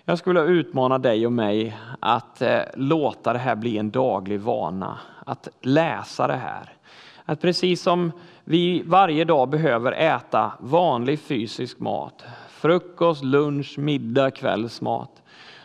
Jag 0.06 0.18
skulle 0.18 0.42
vilja 0.42 0.60
utmana 0.60 0.98
dig 0.98 1.26
och 1.26 1.34
mig 1.34 1.78
att 2.00 2.42
eh, 2.42 2.62
låta 2.76 3.34
det 3.34 3.40
här 3.40 3.56
bli 3.56 3.78
en 3.78 3.92
daglig 3.92 4.40
vana, 4.40 5.00
att 5.26 5.48
läsa 5.62 6.28
det 6.28 6.36
här. 6.36 6.81
Att 7.26 7.42
precis 7.42 7.82
som 7.82 8.12
vi 8.44 8.84
varje 8.86 9.26
dag 9.26 9.50
behöver 9.50 9.92
äta 9.92 10.52
vanlig 10.60 11.20
fysisk 11.20 11.80
mat, 11.80 12.24
frukost, 12.50 13.24
lunch, 13.24 13.78
middag, 13.78 14.32
kvällsmat, 14.32 15.22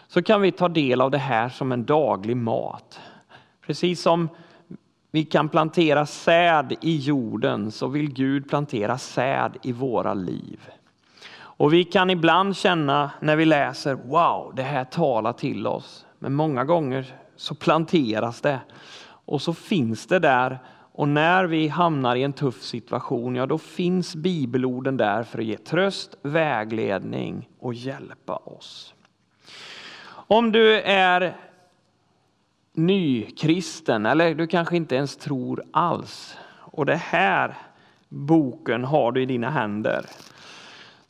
så 0.09 0.23
kan 0.23 0.41
vi 0.41 0.53
ta 0.53 0.69
del 0.69 1.01
av 1.01 1.11
det 1.11 1.19
här 1.19 1.49
som 1.49 1.73
en 1.73 1.85
daglig 1.85 2.37
mat. 2.37 3.01
Precis 3.67 4.03
som 4.03 4.29
vi 5.11 5.25
kan 5.25 5.49
plantera 5.49 6.07
säd 6.07 6.77
i 6.81 6.97
jorden 6.97 7.71
så 7.71 7.87
vill 7.87 8.13
Gud 8.13 8.49
plantera 8.49 8.99
säd 8.99 9.57
i 9.63 9.73
våra 9.73 10.15
liv. 10.15 10.61
Och 11.39 11.73
vi 11.73 11.85
kan 11.85 12.11
ibland 12.11 12.57
känna 12.57 13.11
när 13.21 13.37
vi 13.37 13.45
läser, 13.45 13.95
wow, 13.95 14.53
det 14.57 14.63
här 14.63 14.85
talar 14.85 15.33
till 15.33 15.67
oss. 15.67 16.07
Men 16.19 16.35
många 16.35 16.65
gånger 16.65 17.15
så 17.37 17.55
planteras 17.55 18.41
det 18.41 18.61
och 19.07 19.43
så 19.43 19.55
finns 19.55 20.07
det 20.07 20.19
där 20.19 20.59
och 20.97 21.09
när 21.09 21.45
vi 21.45 21.69
hamnar 21.69 22.17
i 22.17 22.23
en 22.23 22.33
tuff 22.33 22.63
situation, 22.63 23.37
ja 23.37 23.47
då 23.47 23.59
finns 23.59 24.17
bibelorden 24.17 24.97
där 24.97 25.23
för 25.23 25.39
att 25.39 25.45
ge 25.45 25.57
tröst, 25.57 26.17
vägledning 26.23 27.49
och 27.59 27.75
hjälpa 27.75 28.37
oss. 28.37 28.95
Om 30.09 30.53
du 30.53 30.81
är 30.81 31.37
nykristen 32.73 34.07
eller 34.07 34.35
du 34.35 34.47
kanske 34.47 34.77
inte 34.77 34.97
ens 34.97 35.17
tror 35.17 35.63
alls 35.71 36.37
och 36.49 36.87
det 36.87 36.97
här 36.97 37.55
boken 38.09 38.85
har 38.85 39.13
du 39.13 39.23
i 39.23 39.27
dina 39.27 39.51
händer 39.51 40.07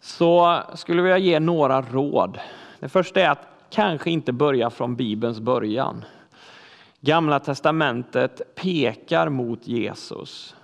så 0.01 0.63
skulle 0.75 0.99
jag 0.99 1.03
vilja 1.03 1.19
ge 1.19 1.41
några 1.41 1.83
råd. 1.83 2.39
Det 2.81 2.89
första 2.89 3.21
är 3.21 3.31
att 3.31 3.49
kanske 3.71 4.11
inte 4.11 4.33
börja 4.33 4.71
från 4.71 4.97
Bibelns 4.97 5.41
början. 5.41 6.05
Gamla 7.07 7.41
testamentet 7.41 8.55
pekar 8.55 9.29
mot 9.29 9.69
Jesus. 9.69 10.57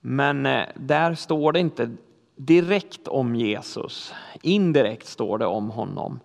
Men 0.00 0.46
eh, 0.46 0.66
där 0.74 1.14
står 1.14 1.52
det 1.52 1.60
inte 1.60 1.90
direkt 2.36 3.08
om 3.08 3.34
Jesus. 3.34 4.14
Indirekt 4.42 5.06
står 5.06 5.38
det 5.38 5.46
om 5.46 5.70
honom. 5.70 6.20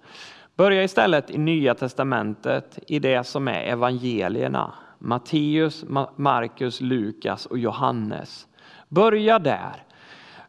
Börja 0.56 0.84
istället 0.84 1.30
i 1.30 1.38
Nya 1.38 1.76
testamentet 1.76 2.80
i 2.88 3.00
det 3.00 3.24
som 3.24 3.48
är 3.48 3.64
evangelierna. 3.64 4.74
Matteus, 5.00 5.86
Markus, 6.16 6.82
Lukas 6.82 7.46
och 7.46 7.58
Johannes. 7.58 8.48
Börja 8.90 9.40
där. 9.40 9.84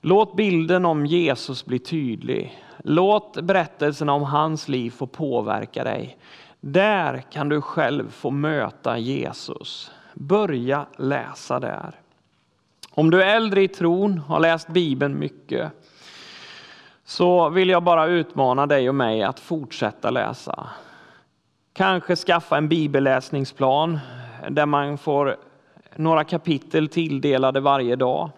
Låt 0.00 0.36
bilden 0.36 0.84
om 0.84 1.06
Jesus 1.06 1.64
bli 1.64 1.78
tydlig. 1.78 2.58
Låt 2.84 3.40
berättelserna 3.42 4.12
om 4.12 4.22
hans 4.22 4.68
liv 4.68 4.90
få 4.90 5.06
påverka 5.06 5.84
dig. 5.84 6.18
Där 6.64 7.24
kan 7.30 7.48
du 7.48 7.60
själv 7.60 8.10
få 8.10 8.30
möta 8.30 8.98
Jesus. 8.98 9.90
Börja 10.14 10.86
läsa 10.96 11.60
där. 11.60 11.94
Om 12.90 13.10
du 13.10 13.22
är 13.22 13.36
äldre 13.36 13.62
i 13.62 13.68
tron, 13.68 14.18
har 14.18 14.40
läst 14.40 14.68
Bibeln 14.68 15.18
mycket, 15.18 15.72
så 17.04 17.48
vill 17.48 17.68
jag 17.68 17.82
bara 17.82 18.06
utmana 18.06 18.66
dig 18.66 18.88
och 18.88 18.94
mig 18.94 19.22
att 19.22 19.40
fortsätta 19.40 20.10
läsa. 20.10 20.68
Kanske 21.72 22.16
skaffa 22.16 22.56
en 22.56 22.68
bibelläsningsplan 22.68 23.98
där 24.50 24.66
man 24.66 24.98
får 24.98 25.36
några 25.96 26.24
kapitel 26.24 26.88
tilldelade 26.88 27.60
varje 27.60 27.96
dag. 27.96 28.30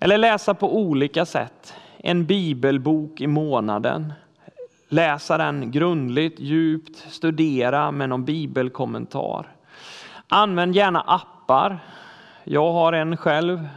Eller 0.00 0.18
läsa 0.18 0.54
på 0.54 0.76
olika 0.76 1.26
sätt. 1.26 1.74
En 1.98 2.26
bibelbok 2.26 3.20
i 3.20 3.26
månaden. 3.26 4.12
Läsa 4.88 5.38
den 5.38 5.70
grundligt, 5.70 6.40
djupt, 6.40 6.96
studera 6.96 7.90
med 7.90 8.08
någon 8.08 8.24
bibelkommentar. 8.24 9.56
Använd 10.28 10.74
gärna 10.74 11.00
appar. 11.00 11.78
Jag 12.44 12.72
har 12.72 12.92
en 12.92 13.16
själv. 13.16 13.68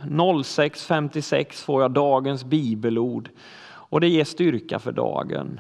0656 0.44 1.64
får 1.64 1.82
jag 1.82 1.92
dagens 1.92 2.44
bibelord 2.44 3.30
och 3.72 4.02
det 4.02 4.08
ger 4.08 4.24
styrka 4.24 4.80
för 4.80 4.92
dagen. 4.92 5.60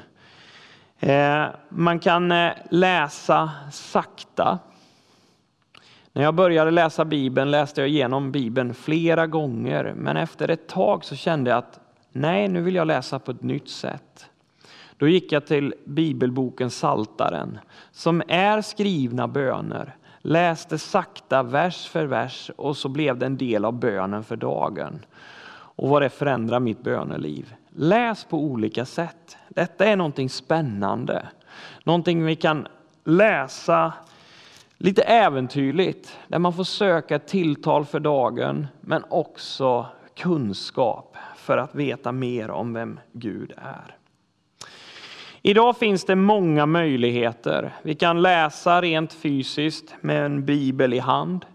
Eh, 0.99 1.45
man 1.69 1.99
kan 1.99 2.31
eh, 2.31 2.51
läsa 2.69 3.51
sakta. 3.71 4.59
När 6.13 6.23
jag 6.23 6.35
började 6.35 6.71
läsa 6.71 7.05
Bibeln 7.05 7.51
läste 7.51 7.81
jag 7.81 7.89
igenom 7.89 8.31
Bibeln 8.31 8.73
flera 8.73 9.27
gånger, 9.27 9.93
men 9.95 10.17
efter 10.17 10.49
ett 10.49 10.67
tag 10.67 11.05
så 11.05 11.15
kände 11.15 11.49
jag 11.49 11.57
att 11.57 11.79
nej, 12.11 12.47
nu 12.47 12.61
vill 12.61 12.75
jag 12.75 12.87
läsa 12.87 13.19
på 13.19 13.31
ett 13.31 13.43
nytt 13.43 13.69
sätt. 13.69 14.29
Då 14.99 15.07
gick 15.07 15.31
jag 15.31 15.45
till 15.45 15.73
bibelboken 15.85 16.69
Saltaren 16.69 17.59
som 17.91 18.23
är 18.27 18.61
skrivna 18.61 19.27
böner. 19.27 19.95
Läste 20.21 20.77
sakta 20.77 21.43
vers 21.43 21.87
för 21.87 22.05
vers 22.05 22.51
och 22.55 22.77
så 22.77 22.89
blev 22.89 23.17
det 23.17 23.25
en 23.25 23.37
del 23.37 23.65
av 23.65 23.73
bönen 23.73 24.23
för 24.23 24.35
dagen. 24.35 25.05
Och 25.51 25.89
vad 25.89 26.01
det 26.01 26.09
förändrar 26.09 26.59
mitt 26.59 26.83
böneliv. 26.83 27.53
Läs 27.69 28.25
på 28.25 28.37
olika 28.37 28.85
sätt. 28.85 29.37
Detta 29.49 29.85
är 29.85 29.95
någonting 29.95 30.29
spännande. 30.29 31.27
Någonting 31.83 32.25
vi 32.25 32.35
kan 32.35 32.67
läsa 33.03 33.93
lite 34.77 35.01
äventyrligt, 35.01 36.17
där 36.27 36.39
man 36.39 36.53
får 36.53 36.63
söka 36.63 37.15
ett 37.15 37.27
tilltal 37.27 37.85
för 37.85 37.99
dagen, 37.99 38.67
men 38.81 39.03
också 39.09 39.85
kunskap 40.15 41.17
för 41.35 41.57
att 41.57 41.75
veta 41.75 42.11
mer 42.11 42.51
om 42.51 42.73
vem 42.73 42.99
Gud 43.11 43.53
är. 43.57 43.98
Idag 45.41 45.77
finns 45.77 46.05
det 46.05 46.15
många 46.15 46.65
möjligheter. 46.65 47.73
Vi 47.83 47.95
kan 47.95 48.21
läsa 48.21 48.81
rent 48.81 49.13
fysiskt 49.13 49.95
med 50.01 50.25
en 50.25 50.45
bibel 50.45 50.93
i 50.93 50.99
hand. 50.99 51.45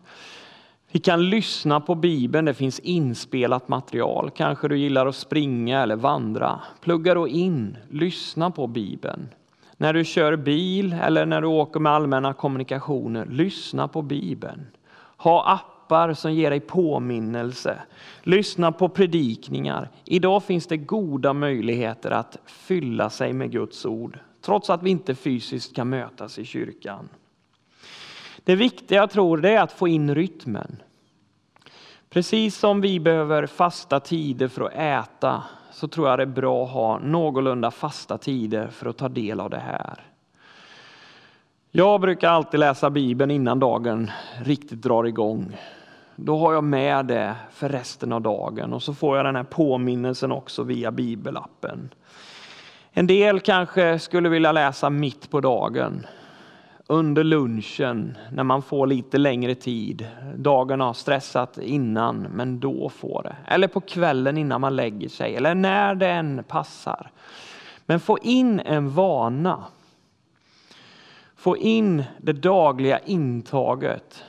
Vi 0.93 1.01
kan 1.01 1.31
lyssna 1.31 1.81
på 1.81 1.95
Bibeln, 1.95 2.45
det 2.45 2.55
finns 2.55 2.79
inspelat 2.79 3.69
material. 3.69 4.31
Kanske 4.31 4.69
du 4.69 4.79
gillar 4.79 5.07
att 5.07 5.17
springa 5.17 5.83
eller 5.83 5.97
vandra. 5.97 6.61
Plugga 6.81 7.15
då 7.15 7.29
in, 7.29 7.77
lyssna 7.91 8.51
på 8.51 8.67
Bibeln. 8.67 9.29
När 9.77 9.93
du 9.93 10.05
kör 10.05 10.37
bil 10.37 10.97
eller 11.03 11.27
när 11.27 11.41
du 11.41 11.47
åker 11.47 11.81
med 11.81 11.93
allmänna 11.93 12.33
kommunikationer, 12.33 13.27
lyssna 13.27 13.89
på 13.89 14.03
Bibeln. 14.03 14.67
Ha 15.17 15.43
appar 15.95 16.15
som 16.15 16.33
ger 16.33 16.51
dig 16.51 16.61
påminnelse. 16.61 17.79
Lyssna 18.23 18.73
på 18.73 18.89
predikningar. 18.89 19.89
Idag 20.05 20.45
finns 20.45 20.67
det 20.67 20.77
goda 20.77 21.33
möjligheter 21.33 22.11
att 22.11 22.39
fylla 22.47 23.11
sig 23.11 23.33
med 23.33 23.51
Guds 23.51 23.87
ord, 23.87 24.19
trots 24.41 24.71
att 24.71 24.83
vi 24.83 24.91
inte 24.91 25.15
fysiskt 25.15 25.77
kan 25.77 25.89
mötas 25.89 26.39
i 26.39 26.45
kyrkan. 26.45 27.09
Det 28.45 28.57
viktiga 28.57 28.99
jag 28.99 29.11
tror 29.11 29.39
det 29.39 29.51
är 29.51 29.63
att 29.63 29.73
få 29.73 29.89
in 29.89 30.15
rytmen. 30.15 30.77
Precis 32.11 32.57
som 32.57 32.81
vi 32.81 33.01
behöver 33.01 33.47
fasta 33.47 34.01
tider 34.01 34.49
för 34.49 34.65
att 34.65 34.75
äta 34.75 35.43
så 35.73 35.89
tror 35.89 36.09
jag 36.09 36.19
det 36.19 36.23
är 36.23 36.27
bra 36.27 36.65
att 36.65 36.71
ha 36.71 36.99
någorlunda 36.99 37.71
fasta 37.71 38.19
tider 38.19 38.69
för 38.69 38.91
att 38.91 38.97
ta 38.97 39.09
del 39.09 39.41
av 39.41 39.51
det 39.51 39.59
här. 39.59 40.01
Jag 41.71 42.01
brukar 42.01 42.29
alltid 42.29 42.61
läsa 42.61 42.91
Bibeln 42.91 43.31
innan 43.31 43.59
dagen 43.59 44.11
riktigt 44.45 44.83
drar 44.83 45.05
igång. 45.05 45.57
Då 46.17 46.39
har 46.39 46.53
jag 46.53 46.65
med 46.65 47.07
det 47.07 47.35
för 47.51 47.69
resten 47.69 48.13
av 48.13 48.23
dagen 48.23 48.73
och 48.73 48.83
så 48.83 48.95
får 48.95 49.17
jag 49.17 49.27
den 49.27 49.37
här 49.37 49.45
påminnelsen 49.45 50.33
också 50.33 50.63
via 50.63 50.91
bibelappen. 50.91 51.91
En 52.93 53.07
del 53.07 53.41
kanske 53.41 53.99
skulle 53.99 54.29
vilja 54.29 54.53
läsa 54.53 54.91
mitt 54.91 55.31
på 55.31 55.41
dagen 55.41 56.07
under 56.87 57.25
lunchen 57.25 58.19
när 58.33 58.45
man 58.45 58.63
får 58.63 58.87
lite 58.87 59.19
längre 59.19 59.55
tid. 59.55 60.09
Dagen 60.37 60.81
har 60.81 60.93
stressat 60.93 61.59
innan, 61.59 62.21
men 62.21 62.61
då 62.61 62.89
får 62.89 63.23
det. 63.23 63.37
Eller 63.47 63.69
på 63.69 63.81
kvällen 63.81 64.39
innan 64.39 64.61
man 64.61 64.77
lägger 64.77 65.09
sig, 65.09 65.37
eller 65.37 65.55
när 65.55 65.95
det 65.95 66.09
än 66.09 66.45
passar. 66.49 67.11
Men 67.87 68.01
få 68.01 68.19
in 68.19 68.61
en 68.61 68.91
vana. 68.91 69.65
Få 71.37 71.57
in 71.57 72.05
det 72.19 72.33
dagliga 72.33 72.99
intaget. 72.99 74.25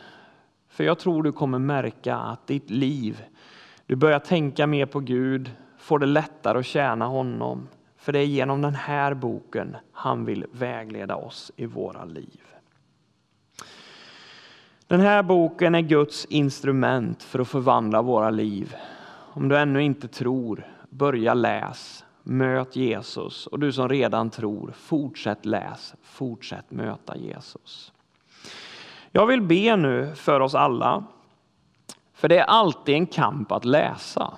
För 0.76 0.84
jag 0.84 1.00
tror 1.00 1.24
du 1.24 1.32
kommer 1.32 1.60
märka 1.60 2.16
att 2.16 2.48
ditt 2.48 2.70
liv, 2.70 3.24
du 3.86 3.96
börjar 3.96 4.20
tänka 4.20 4.68
mer 4.68 4.86
på 4.86 5.00
Gud, 5.00 5.52
får 5.78 6.00
det 6.00 6.06
lättare 6.06 6.60
att 6.60 6.66
tjäna 6.66 7.06
honom. 7.06 7.68
För 7.98 8.14
det 8.14 8.20
är 8.20 8.26
genom 8.26 8.62
den 8.62 8.76
här 8.76 9.14
boken 9.14 9.78
han 9.92 10.26
vill 10.26 10.46
vägleda 10.52 11.16
oss 11.16 11.52
i 11.56 11.66
våra 11.66 12.06
liv. 12.06 12.42
Den 14.88 15.00
här 15.00 15.24
boken 15.24 15.76
är 15.76 15.82
Guds 15.82 16.26
instrument 16.26 17.24
för 17.24 17.40
att 17.40 17.48
förvandla 17.48 18.02
våra 18.02 18.30
liv. 18.30 18.76
Om 19.08 19.50
du 19.50 19.58
ännu 19.58 19.84
inte 19.84 20.08
tror, 20.08 20.68
börja 20.90 21.34
läs. 21.34 22.06
Möt 22.24 22.76
Jesus. 22.76 23.48
Och 23.48 23.60
du 23.60 23.72
som 23.72 23.90
redan 23.90 24.30
tror, 24.30 24.72
fortsätt 24.76 25.46
läs. 25.46 25.96
Fortsätt 26.02 26.72
möta 26.72 27.18
Jesus. 27.18 27.92
Jag 29.16 29.26
vill 29.26 29.42
be 29.42 29.76
nu 29.76 30.16
för 30.16 30.40
oss 30.40 30.56
alla. 30.56 31.04
För 32.14 32.30
det 32.30 32.38
är 32.38 32.44
alltid 32.44 32.96
en 32.96 33.06
kamp 33.06 33.52
att 33.52 33.66
läsa. 33.66 34.34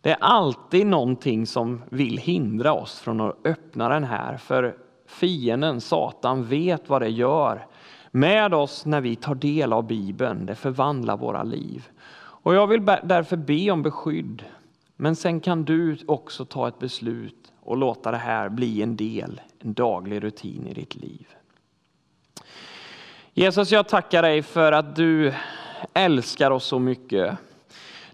Det 0.00 0.10
är 0.10 0.16
alltid 0.20 0.86
någonting 0.86 1.46
som 1.46 1.82
vill 1.88 2.18
hindra 2.18 2.72
oss 2.72 3.00
från 3.00 3.20
att 3.20 3.46
öppna 3.46 3.88
den 3.88 4.04
här. 4.04 4.36
För 4.36 4.76
fienden, 5.06 5.80
Satan, 5.80 6.44
vet 6.44 6.88
vad 6.88 7.02
det 7.02 7.08
gör 7.08 7.66
med 8.10 8.54
oss 8.54 8.86
när 8.86 9.00
vi 9.00 9.16
tar 9.16 9.34
del 9.34 9.72
av 9.72 9.86
Bibeln. 9.86 10.46
Det 10.46 10.54
förvandlar 10.54 11.16
våra 11.16 11.42
liv. 11.42 11.88
Och 12.14 12.54
jag 12.54 12.66
vill 12.66 12.84
därför 12.84 13.36
be 13.36 13.70
om 13.70 13.82
beskydd. 13.82 14.44
Men 14.96 15.16
sen 15.16 15.40
kan 15.40 15.64
du 15.64 15.98
också 16.06 16.44
ta 16.44 16.68
ett 16.68 16.78
beslut 16.78 17.52
och 17.60 17.76
låta 17.76 18.10
det 18.10 18.16
här 18.16 18.48
bli 18.48 18.82
en 18.82 18.96
del, 18.96 19.40
en 19.58 19.72
daglig 19.72 20.24
rutin 20.24 20.66
i 20.66 20.74
ditt 20.74 20.94
liv. 20.94 21.26
Jesus, 23.34 23.72
jag 23.72 23.88
tackar 23.88 24.22
dig 24.22 24.42
för 24.42 24.72
att 24.72 24.96
du 24.96 25.32
älskar 25.94 26.50
oss 26.50 26.64
så 26.64 26.78
mycket. 26.78 27.38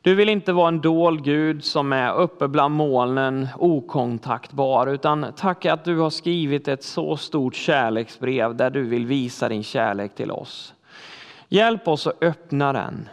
Du 0.03 0.15
vill 0.15 0.29
inte 0.29 0.53
vara 0.53 0.69
en 0.69 0.81
dold 0.81 1.25
Gud 1.25 1.65
som 1.65 1.93
är 1.93 2.15
uppe 2.15 2.49
bland 2.49 2.75
molnen, 2.75 3.49
okontaktbar, 3.59 4.87
utan 4.87 5.27
tack 5.37 5.67
att 5.67 5.85
du 5.85 5.99
har 5.99 6.11
skrivit 6.11 6.69
ett 6.69 6.85
så 6.85 7.17
stort 7.17 7.55
kärleksbrev 7.55 8.57
där 8.57 8.71
du 8.71 8.83
vill 8.83 9.07
visa 9.07 9.49
din 9.49 9.63
kärlek 9.63 10.15
till 10.15 10.31
oss. 10.31 10.75
Hjälp 11.49 11.89
oss 11.89 12.07
att 12.07 12.23
öppna 12.23 12.73
den. 12.73 13.09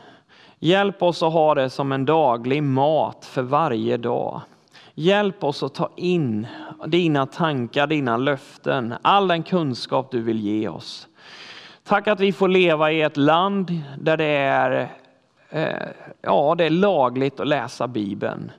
Hjälp 0.59 1.03
oss 1.03 1.23
att 1.23 1.33
ha 1.33 1.55
det 1.55 1.69
som 1.69 1.91
en 1.91 2.05
daglig 2.05 2.63
mat 2.63 3.25
för 3.25 3.41
varje 3.41 3.97
dag. 3.97 4.41
Hjälp 4.93 5.43
oss 5.43 5.63
att 5.63 5.73
ta 5.73 5.89
in 5.95 6.47
dina 6.87 7.25
tankar, 7.25 7.87
dina 7.87 8.17
löften, 8.17 8.93
all 9.01 9.27
den 9.27 9.43
kunskap 9.43 10.11
du 10.11 10.21
vill 10.21 10.39
ge 10.39 10.67
oss. 10.67 11.07
Tack 11.87 12.07
att 12.07 12.19
vi 12.19 12.33
får 12.33 12.47
leva 12.47 12.91
i 12.91 13.01
ett 13.01 13.17
land 13.17 13.81
där 13.99 14.17
det 14.17 14.25
är 14.25 14.89
eh, 15.49 15.87
ja, 16.21 16.55
det 16.57 16.65
är 16.65 16.69
lagligt 16.69 17.39
att 17.39 17.47
läsa 17.47 17.87
Bibeln. 17.87 18.51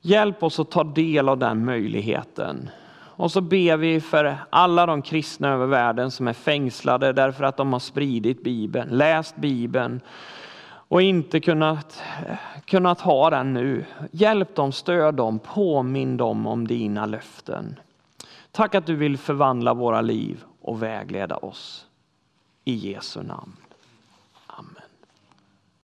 Hjälp 0.00 0.42
oss 0.42 0.60
att 0.60 0.70
ta 0.70 0.84
del 0.84 1.28
av 1.28 1.38
den 1.38 1.64
möjligheten. 1.64 2.70
Och 2.94 3.32
så 3.32 3.40
ber 3.40 3.76
vi 3.76 4.00
för 4.00 4.36
alla 4.50 4.86
de 4.86 5.02
kristna 5.02 5.48
över 5.48 5.66
världen 5.66 6.10
som 6.10 6.28
är 6.28 6.32
fängslade 6.32 7.12
därför 7.12 7.44
att 7.44 7.56
de 7.56 7.72
har 7.72 7.80
spridit 7.80 8.44
Bibeln, 8.44 8.88
läst 8.90 9.36
Bibeln 9.36 10.00
och 10.68 11.02
inte 11.02 11.40
kunnat, 11.40 12.02
kunnat 12.64 13.00
ha 13.00 13.30
den 13.30 13.52
nu. 13.52 13.84
Hjälp 14.10 14.54
dem, 14.54 14.72
stöd 14.72 15.14
dem, 15.14 15.38
påminn 15.38 16.16
dem 16.16 16.46
om 16.46 16.66
dina 16.66 17.06
löften. 17.06 17.78
Tack 18.52 18.74
att 18.74 18.86
du 18.86 18.96
vill 18.96 19.18
förvandla 19.18 19.74
våra 19.74 20.00
liv 20.00 20.44
och 20.62 20.82
vägleda 20.82 21.36
oss. 21.36 21.86
I 22.64 22.76
Jesu 22.76 23.22
namn. 23.22 23.61